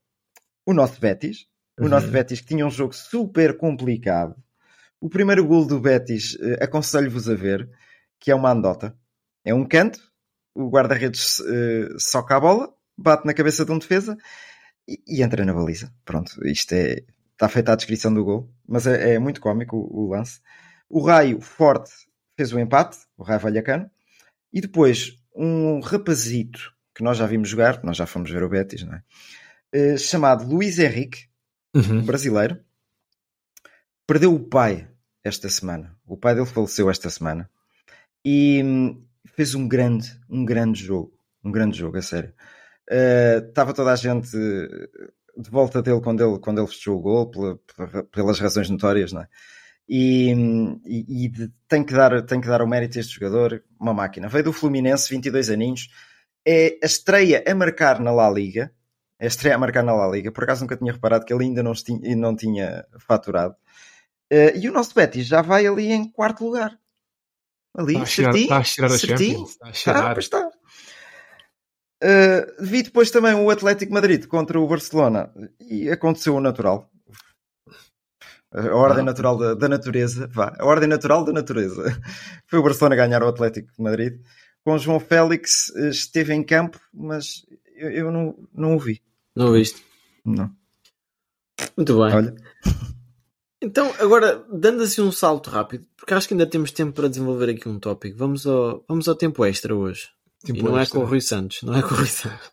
[0.66, 1.46] o nosso Betis.
[1.78, 1.88] O Uhum.
[1.90, 4.34] nosso Betis que tinha um jogo super complicado.
[5.01, 7.68] O primeiro gol do Betis eh, aconselho-vos a ver,
[8.18, 8.96] que é uma andota.
[9.44, 10.01] É um canto,
[10.55, 14.16] o guarda-redes eh, soca a bola, bate na cabeça de um defesa
[14.88, 15.92] e, e entra na baliza.
[16.05, 17.05] Pronto, isto é.
[17.32, 20.40] Está feita a descrição do gol, mas é, é muito cómico o, o lance.
[20.89, 21.91] O Raio Forte
[22.36, 23.91] fez o empate, o Raio Valhacano,
[24.53, 28.82] e depois um rapazito que nós já vimos jogar, nós já fomos ver o Betis,
[28.82, 29.03] não é?
[29.72, 31.28] Eh, chamado Luís Henrique,
[31.74, 31.99] Uhum.
[31.99, 32.59] um brasileiro,
[34.07, 34.89] perdeu o pai
[35.22, 35.97] esta semana.
[36.07, 37.49] O pai dele faleceu esta semana
[38.24, 41.12] e hum, fez um grande, um grande jogo,
[41.45, 42.32] um grande jogo, a sério.
[42.91, 47.03] Eh, Estava toda a gente eh, de volta dele quando ele, quando ele fechou o
[47.03, 47.59] gol, pela-
[48.05, 49.28] pelas razões notórias, não é?
[49.89, 50.32] E,
[50.84, 51.32] e, e
[51.66, 54.28] tem, que dar, tem que dar o mérito a este jogador, uma máquina.
[54.28, 55.89] Veio do Fluminense, 22 aninhos,
[56.47, 58.70] é a estreia a marcar na La Liga,
[59.18, 60.30] é a estreia a marcar na La Liga.
[60.30, 63.55] Por acaso nunca tinha reparado que ele ainda não, esti- não tinha faturado.
[64.30, 66.78] Eh, e o nosso Betis já vai ali em quarto lugar.
[67.74, 69.30] Ali, Está a cheirar- certinho, está a cheirar a certinho.
[69.30, 70.07] Champions, está a cheirar.
[70.07, 70.51] Ah, pois está.
[72.03, 76.89] Uh, vi depois também o Atlético Madrid contra o Barcelona e aconteceu o natural.
[78.53, 79.05] A ordem Ah.
[79.05, 81.82] natural da, da natureza, vá, a ordem natural da natureza.
[82.46, 84.20] Foi o Barcelona ganhar o Atlético de Madrid.
[84.64, 87.44] Com o João Félix eh, esteve em campo, mas
[87.76, 89.03] eu, eu não, não o vi.
[89.36, 89.82] Não viste?
[90.24, 90.51] Não.
[91.76, 92.14] Muito bem.
[92.14, 92.34] Olha,
[93.61, 97.51] Então, agora, dando assim um salto rápido, porque acho que ainda temos tempo para desenvolver
[97.51, 98.16] aqui um tópico.
[98.16, 100.11] Vamos ao, vamos ao tempo extra hoje.
[100.44, 100.96] Tempo e não extra.
[100.96, 101.62] é com o Rui Santos.
[101.64, 102.51] Não é com o Rui Santos.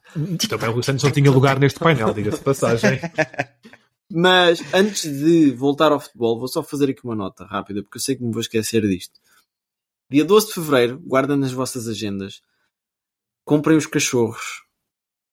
[0.50, 3.00] Também o Rui Santos não tinha lugar neste painel, diga-se de passagem.
[4.12, 8.02] Mas antes de voltar ao futebol, vou só fazer aqui uma nota rápida, porque eu
[8.02, 9.20] sei que me vou esquecer disto.
[10.10, 12.42] Dia 12 de fevereiro, guardem nas vossas agendas,
[13.44, 14.64] comprem os cachorros,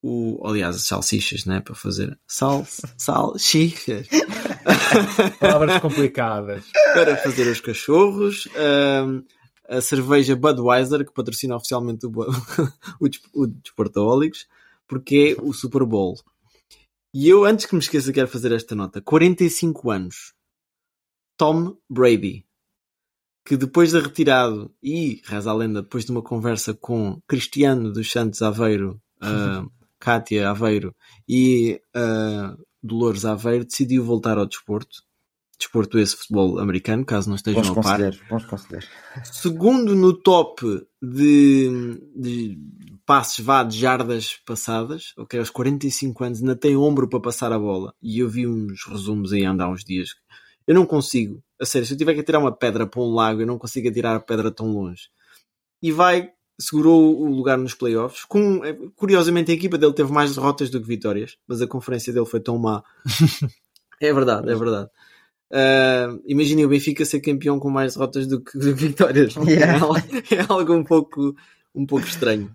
[0.03, 1.61] o, aliás, as salsichas, né?
[1.61, 2.67] Para fazer sal,
[2.97, 4.09] salsichas.
[5.39, 6.65] Palavras complicadas.
[6.95, 9.23] para fazer os cachorros, ahm,
[9.69, 12.11] a cerveja Budweiser, que patrocina oficialmente o,
[13.01, 14.49] o, o Desportaólicos,
[14.89, 16.19] porque é o Super Bowl.
[17.15, 19.03] E eu, antes que me esqueça, quero fazer esta nota.
[19.03, 20.33] 45 anos.
[21.37, 22.47] Tom Brady,
[23.45, 28.11] que depois de retirado e, reza a lenda, depois de uma conversa com Cristiano dos
[28.11, 29.01] Santos Aveiro,
[29.99, 30.95] Cátia Aveiro
[31.29, 35.03] e ah, Dolores Aveiro, decidiu voltar ao desporto.
[35.63, 38.01] Desporto esse futebol americano, caso não estejam a par.
[38.29, 38.89] bons conselheiros.
[39.23, 42.59] Segundo no top de, de
[43.07, 47.59] passes vá de jardas passadas, ok, aos 45 anos ainda tem ombro para passar a
[47.61, 47.95] bola.
[48.03, 50.17] E eu vi uns resumos aí andar uns dias.
[50.67, 53.41] Eu não consigo, a sério, se eu tiver que atirar uma pedra para um lago,
[53.41, 55.11] eu não consigo atirar a pedra tão longe.
[55.81, 58.25] E vai, segurou o lugar nos playoffs.
[58.25, 62.13] Com, eh, curiosamente, a equipa dele teve mais derrotas do que vitórias, mas a conferência
[62.13, 62.83] dele foi tão má.
[64.01, 64.91] é verdade, é verdade.
[65.53, 69.35] Uh, imaginem o Benfica ser campeão com mais derrotas do que, do que vitórias.
[69.37, 69.75] Yeah.
[69.75, 69.97] É, algo,
[70.31, 71.37] é algo um pouco,
[71.75, 72.55] um pouco estranho.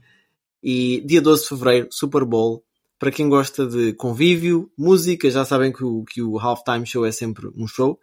[0.63, 2.63] E dia 12 de fevereiro, Super Bowl.
[2.97, 7.11] Para quem gosta de convívio, música, já sabem que o, que o halftime show é
[7.11, 7.99] sempre um show.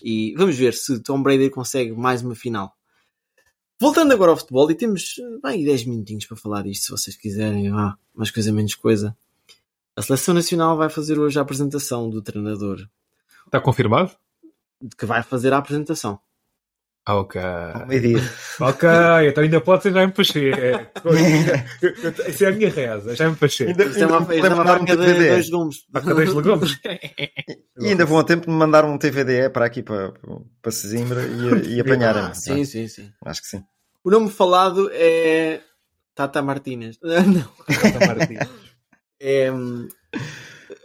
[0.00, 2.72] E vamos ver se Tom Brady consegue mais uma final.
[3.80, 7.68] Voltando agora ao futebol, e temos bem 10 minutinhos para falar disto, se vocês quiserem.
[7.70, 9.16] Ah, mais coisa, menos coisa.
[9.96, 12.88] A Seleção Nacional vai fazer hoje a apresentação do treinador
[13.46, 14.12] Está confirmado?
[14.98, 16.18] Que vai fazer a apresentação.
[17.08, 17.40] Ok.
[17.86, 18.18] Meio-dia.
[18.60, 18.86] Ok,
[19.28, 20.58] então ainda pode ser Jaime Pacheco.
[22.28, 23.70] Isso é a minha reza, Jaime Pacheco.
[23.70, 25.28] Ainda- é uma, ainda isto é uma levantaram marca de TPD.
[25.30, 25.76] dois legumes.
[25.90, 26.80] Marca dois legumes.
[27.80, 30.12] E ainda vão a tempo de me mandar um TVDE para aqui, para,
[30.60, 32.24] para Sesimbra e, e apanharem.
[32.24, 33.10] Ah, sim, sim, sim.
[33.24, 33.64] Acho que sim.
[34.04, 35.60] O nome falado é
[36.14, 36.98] Tata Martínez.
[37.02, 37.48] Não.
[37.74, 38.48] Tata Martínez.
[39.18, 39.50] É...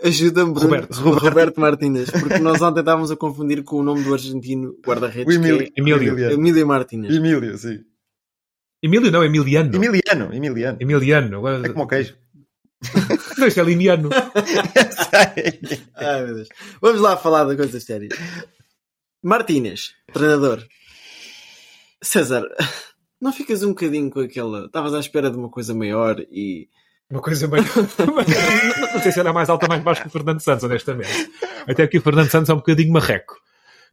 [0.04, 0.68] Ajuda-me, Bruno.
[0.68, 0.94] Roberto.
[0.94, 1.24] Roberto.
[1.24, 2.10] Roberto Martínez.
[2.10, 5.36] Porque nós ontem estávamos a confundir com o nome do argentino guarda-redes.
[5.36, 5.64] O Emílio.
[5.64, 6.32] É Emílio.
[6.32, 7.14] Emílio Martínez.
[7.14, 7.84] Emílio, sim.
[8.82, 9.74] Emílio não, Emiliano.
[9.76, 10.78] Emiliano, Emiliano.
[10.80, 11.38] Emiliano.
[11.38, 11.66] Agora...
[11.66, 12.16] É como o queijo.
[13.38, 14.10] Não, isto é limiano.
[15.96, 16.50] Ai, meu Deus.
[16.82, 18.14] Vamos lá falar de coisas sérias.
[19.24, 20.68] Martínez, treinador.
[22.02, 22.44] César,
[23.22, 24.66] não ficas um bocadinho com aquela.
[24.66, 26.68] Estavas à espera de uma coisa maior e.
[27.10, 27.64] Uma coisa meio.
[28.93, 31.32] não sei se era mais alta ou mais baixo que o Fernando Santos, honestamente.
[31.68, 33.36] Até que o Fernando Santos é um bocadinho marreco.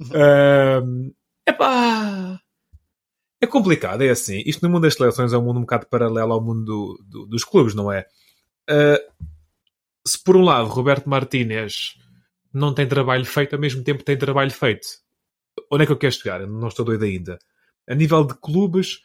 [0.00, 1.12] Uh...
[1.46, 2.40] Epá!
[3.40, 4.42] É complicado, é assim.
[4.44, 7.26] Isto no mundo das seleções é um mundo um bocado paralelo ao mundo do, do,
[7.26, 8.06] dos clubes, não é?
[8.70, 9.28] Uh,
[10.06, 11.94] se por um lado Roberto Martínez
[12.52, 14.86] não tem trabalho feito, ao mesmo tempo tem trabalho feito.
[15.70, 16.46] Onde é que eu quero chegar?
[16.46, 17.38] Não estou doido ainda.
[17.88, 19.00] A nível de clubes,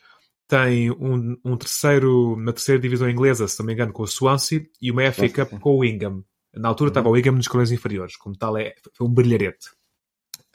[0.47, 4.65] tem um, um terceiro, na terceira divisão inglesa, se não me engano, com o Swansea
[4.81, 6.23] e uma FA Cup com o Wingham.
[6.53, 6.91] Na altura uhum.
[6.91, 9.69] estava o Wingham nos escalões inferiores, como tal, é, foi um brilharete.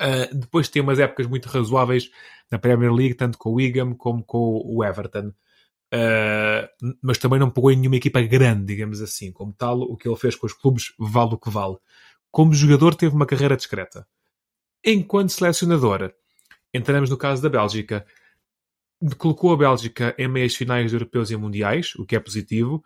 [0.01, 2.11] Uh, depois tem umas épocas muito razoáveis
[2.51, 5.33] na Premier League, tanto com o Wigan como com o Everton.
[5.93, 9.31] Uh, mas também não pegou em nenhuma equipa grande, digamos assim.
[9.31, 11.77] Como tal, o que ele fez com os clubes vale o que vale.
[12.31, 14.07] Como jogador, teve uma carreira discreta.
[14.85, 16.13] Enquanto selecionador,
[16.73, 18.07] entramos no caso da Bélgica.
[19.17, 22.85] Colocou a Bélgica em meias finais de europeus e mundiais, o que é positivo.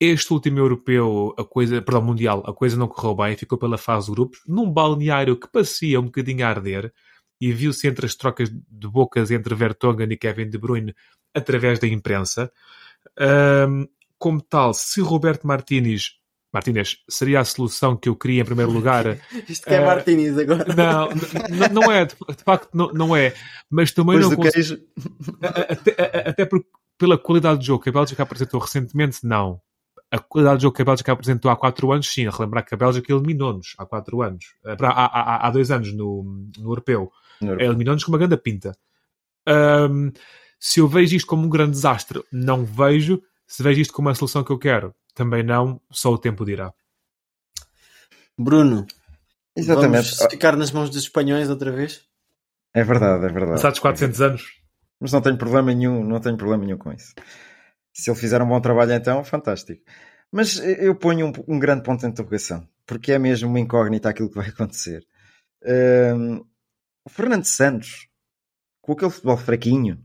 [0.00, 4.06] Este último europeu, a coisa, perdão, mundial, a coisa não correu bem, ficou pela fase
[4.06, 6.92] de grupos, num balneário que parecia um bocadinho a arder,
[7.40, 10.94] e viu-se entre as trocas de bocas entre Vertonghen e Kevin De Bruyne
[11.34, 12.52] através da imprensa.
[13.18, 13.86] Um,
[14.18, 16.17] como tal, se Roberto Martínez
[16.52, 19.18] Martínez seria a solução que eu queria em primeiro lugar.
[19.48, 20.64] Isto que é uh, Martínez agora.
[20.74, 23.34] Não, não, não é, de, facto não, não é.
[23.70, 24.82] Mas também Depois não consigo.
[25.42, 29.60] Até, até porque, pela qualidade do jogo que a Bélgica apresentou recentemente, não.
[30.10, 32.26] A qualidade do jogo que a Bélgica apresentou há 4 anos, sim.
[32.26, 34.44] A relembrar que a Bélgica eliminou-nos há 4 anos.
[34.64, 36.22] Há, há, há dois anos no,
[36.56, 37.12] no Europeu.
[37.42, 37.66] europeu.
[37.66, 38.74] Eliminou-nos com uma grande pinta.
[39.46, 40.10] Um,
[40.58, 43.22] se eu vejo isto como um grande desastre, não vejo.
[43.46, 45.80] Se vejo isto como uma solução que eu quero, também não.
[45.90, 46.72] Só o tempo dirá.
[48.38, 48.86] Bruno,
[49.56, 50.14] Exatamente.
[50.16, 52.06] vamos ficar nas mãos dos espanhóis outra vez?
[52.72, 53.56] É verdade, é verdade.
[53.56, 54.62] Passados 400 anos.
[55.00, 57.14] Mas não tenho problema nenhum, não tenho problema nenhum com isso.
[57.92, 59.82] Se ele fizer um bom trabalho, então, fantástico.
[60.30, 64.28] Mas eu ponho um, um grande ponto de interrogação, porque é mesmo uma incógnita aquilo
[64.28, 65.04] que vai acontecer.
[65.64, 66.44] Um,
[67.04, 68.08] o Fernando Santos,
[68.80, 70.04] com aquele futebol fraquinho,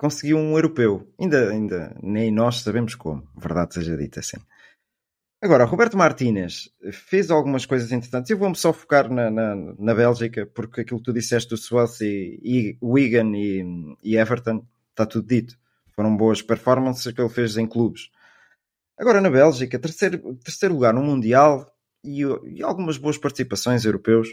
[0.00, 1.06] conseguiu um europeu.
[1.20, 4.38] Ainda, ainda nem nós sabemos como, verdade seja dita assim.
[5.42, 8.30] Agora, Roberto Martínez fez algumas coisas interessantes.
[8.30, 12.08] Eu vou-me só focar na, na, na, Bélgica, porque aquilo que tu disseste do Swansea,
[12.08, 13.62] e, Wigan e,
[14.02, 15.58] e Everton, está tudo dito.
[15.94, 18.10] Foram boas performances que ele fez em clubes.
[18.98, 21.70] Agora, na Bélgica, terceiro, terceiro lugar no Mundial
[22.02, 24.28] e, e algumas boas participações europeus,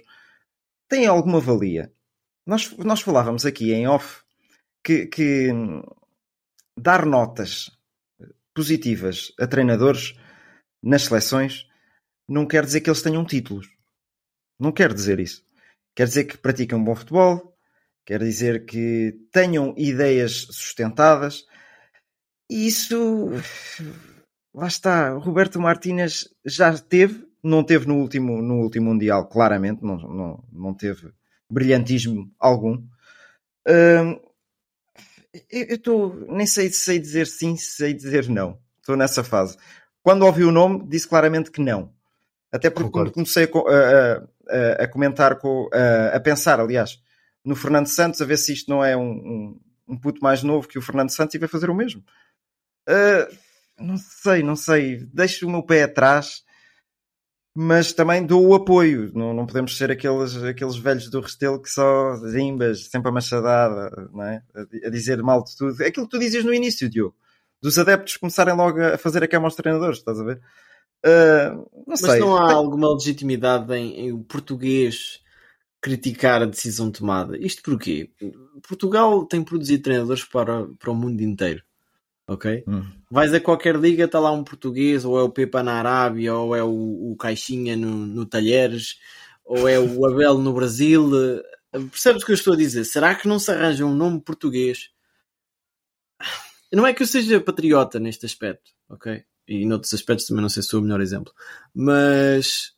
[0.88, 1.91] tem alguma valia.
[2.45, 4.27] Nós, nós falávamos aqui em off
[4.88, 5.52] que, que
[6.80, 7.70] dar notas
[8.56, 10.16] positivas a treinadores
[10.82, 11.68] nas seleções
[12.26, 13.70] não quer dizer que eles tenham títulos.
[14.58, 15.44] Não quer dizer isso.
[15.94, 17.54] Quer dizer que praticam bom futebol,
[18.06, 21.46] quer dizer que tenham ideias sustentadas.
[22.50, 23.30] E isso.
[24.54, 25.10] Lá está.
[25.18, 30.74] Roberto Martínez já teve, não teve no último, no último Mundial, claramente, não, não, não
[30.74, 31.12] teve
[31.52, 32.76] brilhantismo algum.
[33.68, 34.27] Uh,
[35.50, 38.60] eu estou, nem sei, sei dizer sim, sei dizer não.
[38.80, 39.58] Estou nessa fase.
[40.02, 41.94] Quando ouvi o nome, disse claramente que não.
[42.52, 43.12] Até porque Concordo.
[43.12, 47.02] comecei a, a, a, a comentar, com, a, a, pensar, aliás,
[47.44, 49.60] no Fernando Santos, a ver se isto não é um, um,
[49.90, 52.02] um puto mais novo que o Fernando Santos e vai fazer o mesmo.
[52.88, 53.36] Uh,
[53.78, 54.98] não sei, não sei.
[55.14, 56.44] Deixo o meu pé atrás
[57.60, 59.12] mas também dou o apoio.
[59.16, 63.89] Não, não podemos ser aqueles, aqueles velhos do Restelo que só zimbas, sempre a machadada,
[64.14, 64.43] não é?
[64.53, 65.82] a, a dizer mal de tudo.
[65.82, 67.16] É aquilo que tu dizias no início, Diogo,
[67.60, 70.39] dos adeptos começarem logo a fazer a cama aos treinadores, estás a ver?
[71.03, 72.20] Uh, não mas sei.
[72.20, 75.20] não há alguma legitimidade em, em o português
[75.82, 77.36] criticar a decisão tomada.
[77.39, 78.12] Isto porquê?
[78.68, 81.64] Portugal tem produzido treinadores para, para o mundo inteiro
[82.28, 82.64] ok?
[82.68, 82.86] Hum.
[83.10, 86.56] Vais a qualquer liga, está lá um português, ou é o Pepa na Arábia, ou
[86.56, 89.00] é o, o Caixinha no, no Talheres,
[89.46, 91.10] ou é o Abel no Brasil.
[91.72, 92.84] Percebes o que eu estou a dizer?
[92.84, 94.90] Será que não se arranja um nome português?
[96.72, 99.24] Não é que eu seja patriota neste aspecto, ok?
[99.48, 101.34] E noutros aspectos também não sei se sou o melhor exemplo.
[101.74, 102.74] Mas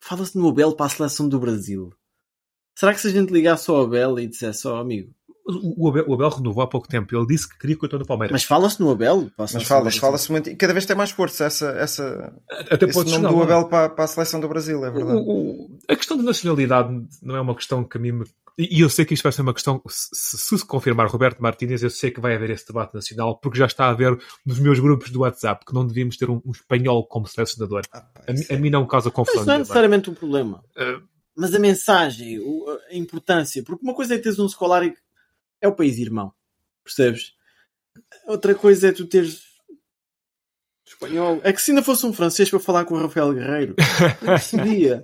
[0.00, 1.92] fala-se no Abel para a seleção do Brasil.
[2.74, 5.14] Será que se a gente ligasse ao Abel e dissesse só, amigo,
[5.44, 7.16] O Abel, o Abel renovou há pouco tempo.
[7.16, 8.32] Ele disse que queria que eu estou no Palmeiras.
[8.32, 9.28] mas fala-se no Abel?
[9.36, 10.48] Mas do fala, fala-se muito.
[10.48, 12.32] E cada vez tem mais força essa, essa,
[12.70, 13.42] Até esse pode nome chegar do lá.
[13.44, 15.18] Abel para, para a seleção do Brasil, é verdade.
[15.18, 15.22] O-
[15.64, 16.90] o- a questão da nacionalidade
[17.20, 18.24] não é uma questão que a mim me...
[18.58, 21.82] E eu sei que isto vai ser uma questão, se se, se confirmar Roberto Martínez,
[21.82, 24.78] eu sei que vai haver esse debate nacional, porque já está a haver nos meus
[24.78, 27.80] grupos do WhatsApp que não devíamos ter um, um espanhol como selecionador.
[27.92, 29.40] Ah, A, a mim não causa Mas confusão.
[29.40, 30.62] isso não é necessariamente o problema.
[30.76, 30.98] Eh,
[31.34, 32.38] Mas a mensagem,
[32.90, 33.62] a importância.
[33.64, 34.98] Porque uma coisa é teres um Scolari que
[35.62, 36.32] é o país irmão.
[36.84, 37.32] Percebes?
[38.26, 39.42] Outra coisa é tu teres
[40.86, 41.40] espanhol.
[41.44, 43.74] É que se ainda fosse um francês para falar com o Rafael Guerreiro,
[44.20, 45.02] eu percebia.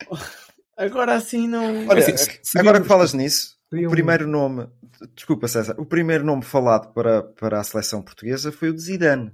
[0.76, 1.86] Agora assim não.
[1.86, 4.68] Olha, assim, se- agora que falas nisso, o primeiro nome,
[5.14, 9.32] desculpa César, o primeiro nome falado para, para a seleção portuguesa foi o de Zidane.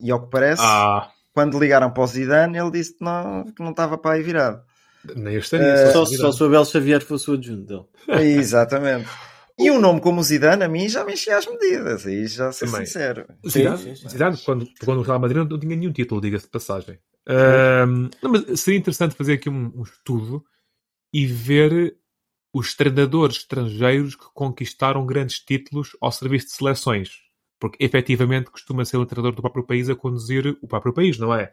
[0.00, 3.62] E ao que parece, Ah, quando ligaram para o Zidane, ele disse que não, que
[3.62, 4.64] não estava para aí virado.
[5.14, 5.64] nem eu estaria.
[5.66, 7.62] Eh, Só, se só se o Abel Xavier fosse o adjunto
[8.08, 8.24] dele.
[8.34, 9.08] Exatamente.
[9.60, 12.50] E um nome como o Zidane, a mim já me enchia as medidas, aí já
[12.50, 12.86] sou Também.
[12.86, 13.26] sincero.
[13.46, 14.08] Zidane, Sim, sim, sim.
[14.08, 16.98] Zidane, quando, quando o Real Madrid não tinha nenhum título, diga-se de passagem.
[17.26, 20.44] Ahm, não, mas seria interessante fazer aqui um, um estudo
[21.12, 21.96] e ver
[22.52, 27.10] os treinadores estrangeiros que conquistaram grandes títulos ao serviço de seleções.
[27.58, 31.34] Porque efetivamente costuma ser o treinador do próprio país a conduzir o próprio país, não
[31.34, 31.52] é?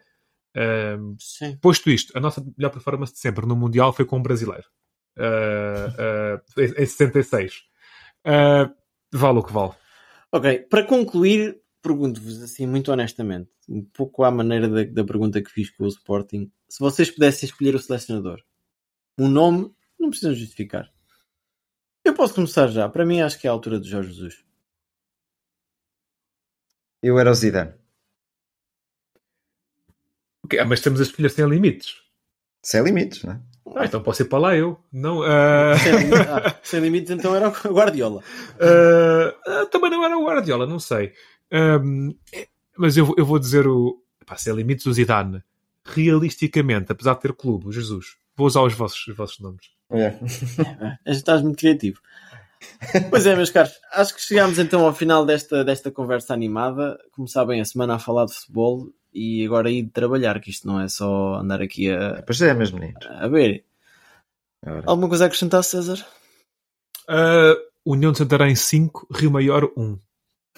[1.20, 1.56] Sim.
[1.58, 4.64] posto isto, a nossa melhor performance de sempre no Mundial foi com um brasileiro.
[5.16, 7.62] Ah, em em 66.
[8.24, 8.72] Ah,
[9.12, 9.72] vale o que vale.
[10.32, 15.50] Ok, para concluir, pergunto-vos assim, muito honestamente, um pouco à maneira da, da pergunta que
[15.50, 18.42] fiz com o Sporting, se vocês pudessem escolher o selecionador,
[19.18, 20.92] um nome, não precisam justificar.
[22.04, 22.88] Eu posso começar já.
[22.88, 24.44] Para mim, acho que é a altura de Jorge Jesus.
[27.02, 27.74] Eu era o Zidane.
[30.44, 32.02] Ok, ah, mas estamos a escolher sem limites.
[32.62, 33.42] Sem limites, não é?
[33.76, 34.78] Ah, então posso ir para lá eu.
[34.92, 38.22] Não, ah, Sem, limites, ah, sem limites, então era o Guardiola.
[38.60, 41.12] ah, também não era o Guardiola, não sei.
[41.52, 42.46] Ahm, é,
[42.76, 44.02] mas eu, vou- eu vou dizer o.
[44.26, 45.42] Pá, sem limites, o Zidane.
[45.86, 48.16] Realisticamente, apesar de ter clube, o Jesus.
[48.36, 49.66] Vou usar os vossos, os vossos nomes.
[49.90, 50.14] É.
[51.10, 52.00] Estás muito criativo.
[53.10, 56.98] Pois é, meus caros, acho que chegámos então ao final desta, desta conversa animada.
[57.12, 60.66] Como sabem, a semana a falar de futebol e agora ir de trabalhar, que isto
[60.66, 63.04] não é só andar aqui a, Pois é, meus meninos.
[63.06, 63.64] a ver.
[64.64, 64.82] Ora.
[64.86, 66.04] Alguma coisa a acrescentar, César?
[67.08, 67.54] Ah,
[67.84, 69.98] União de Santarém 5, Rio Maior 1.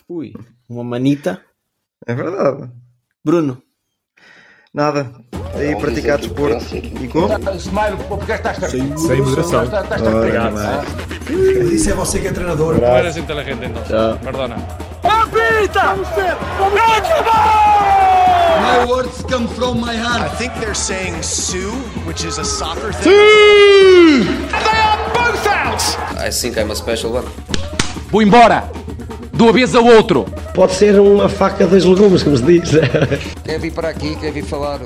[0.09, 0.35] Ui,
[0.69, 1.45] uma manita.
[2.07, 2.71] É verdade.
[3.25, 3.63] Bruno,
[4.73, 5.11] Nada.
[5.55, 6.64] Aí praticar desporto.
[6.77, 7.27] E como?
[7.59, 9.64] Smile, porque estás Sem Sem moderação.
[9.64, 10.55] Estás, estás Ora, Obrigado.
[11.68, 12.81] disse é você que é treinador.
[12.81, 13.89] eres inteligente entonces.
[13.91, 14.16] Chao.
[14.18, 14.57] Perdona.
[18.62, 20.39] My words come from my I heart.
[20.39, 21.73] think they're saying Sue,
[22.07, 24.29] which is a soccer thing.
[26.16, 27.27] I think I'm a special one.
[28.12, 28.71] Vou embora.
[29.41, 30.26] De uma vez ao outro.
[30.55, 32.72] Pode ser uma faca dos legumes, como se diz.
[33.43, 34.80] Quer vir para aqui, quer vir falar.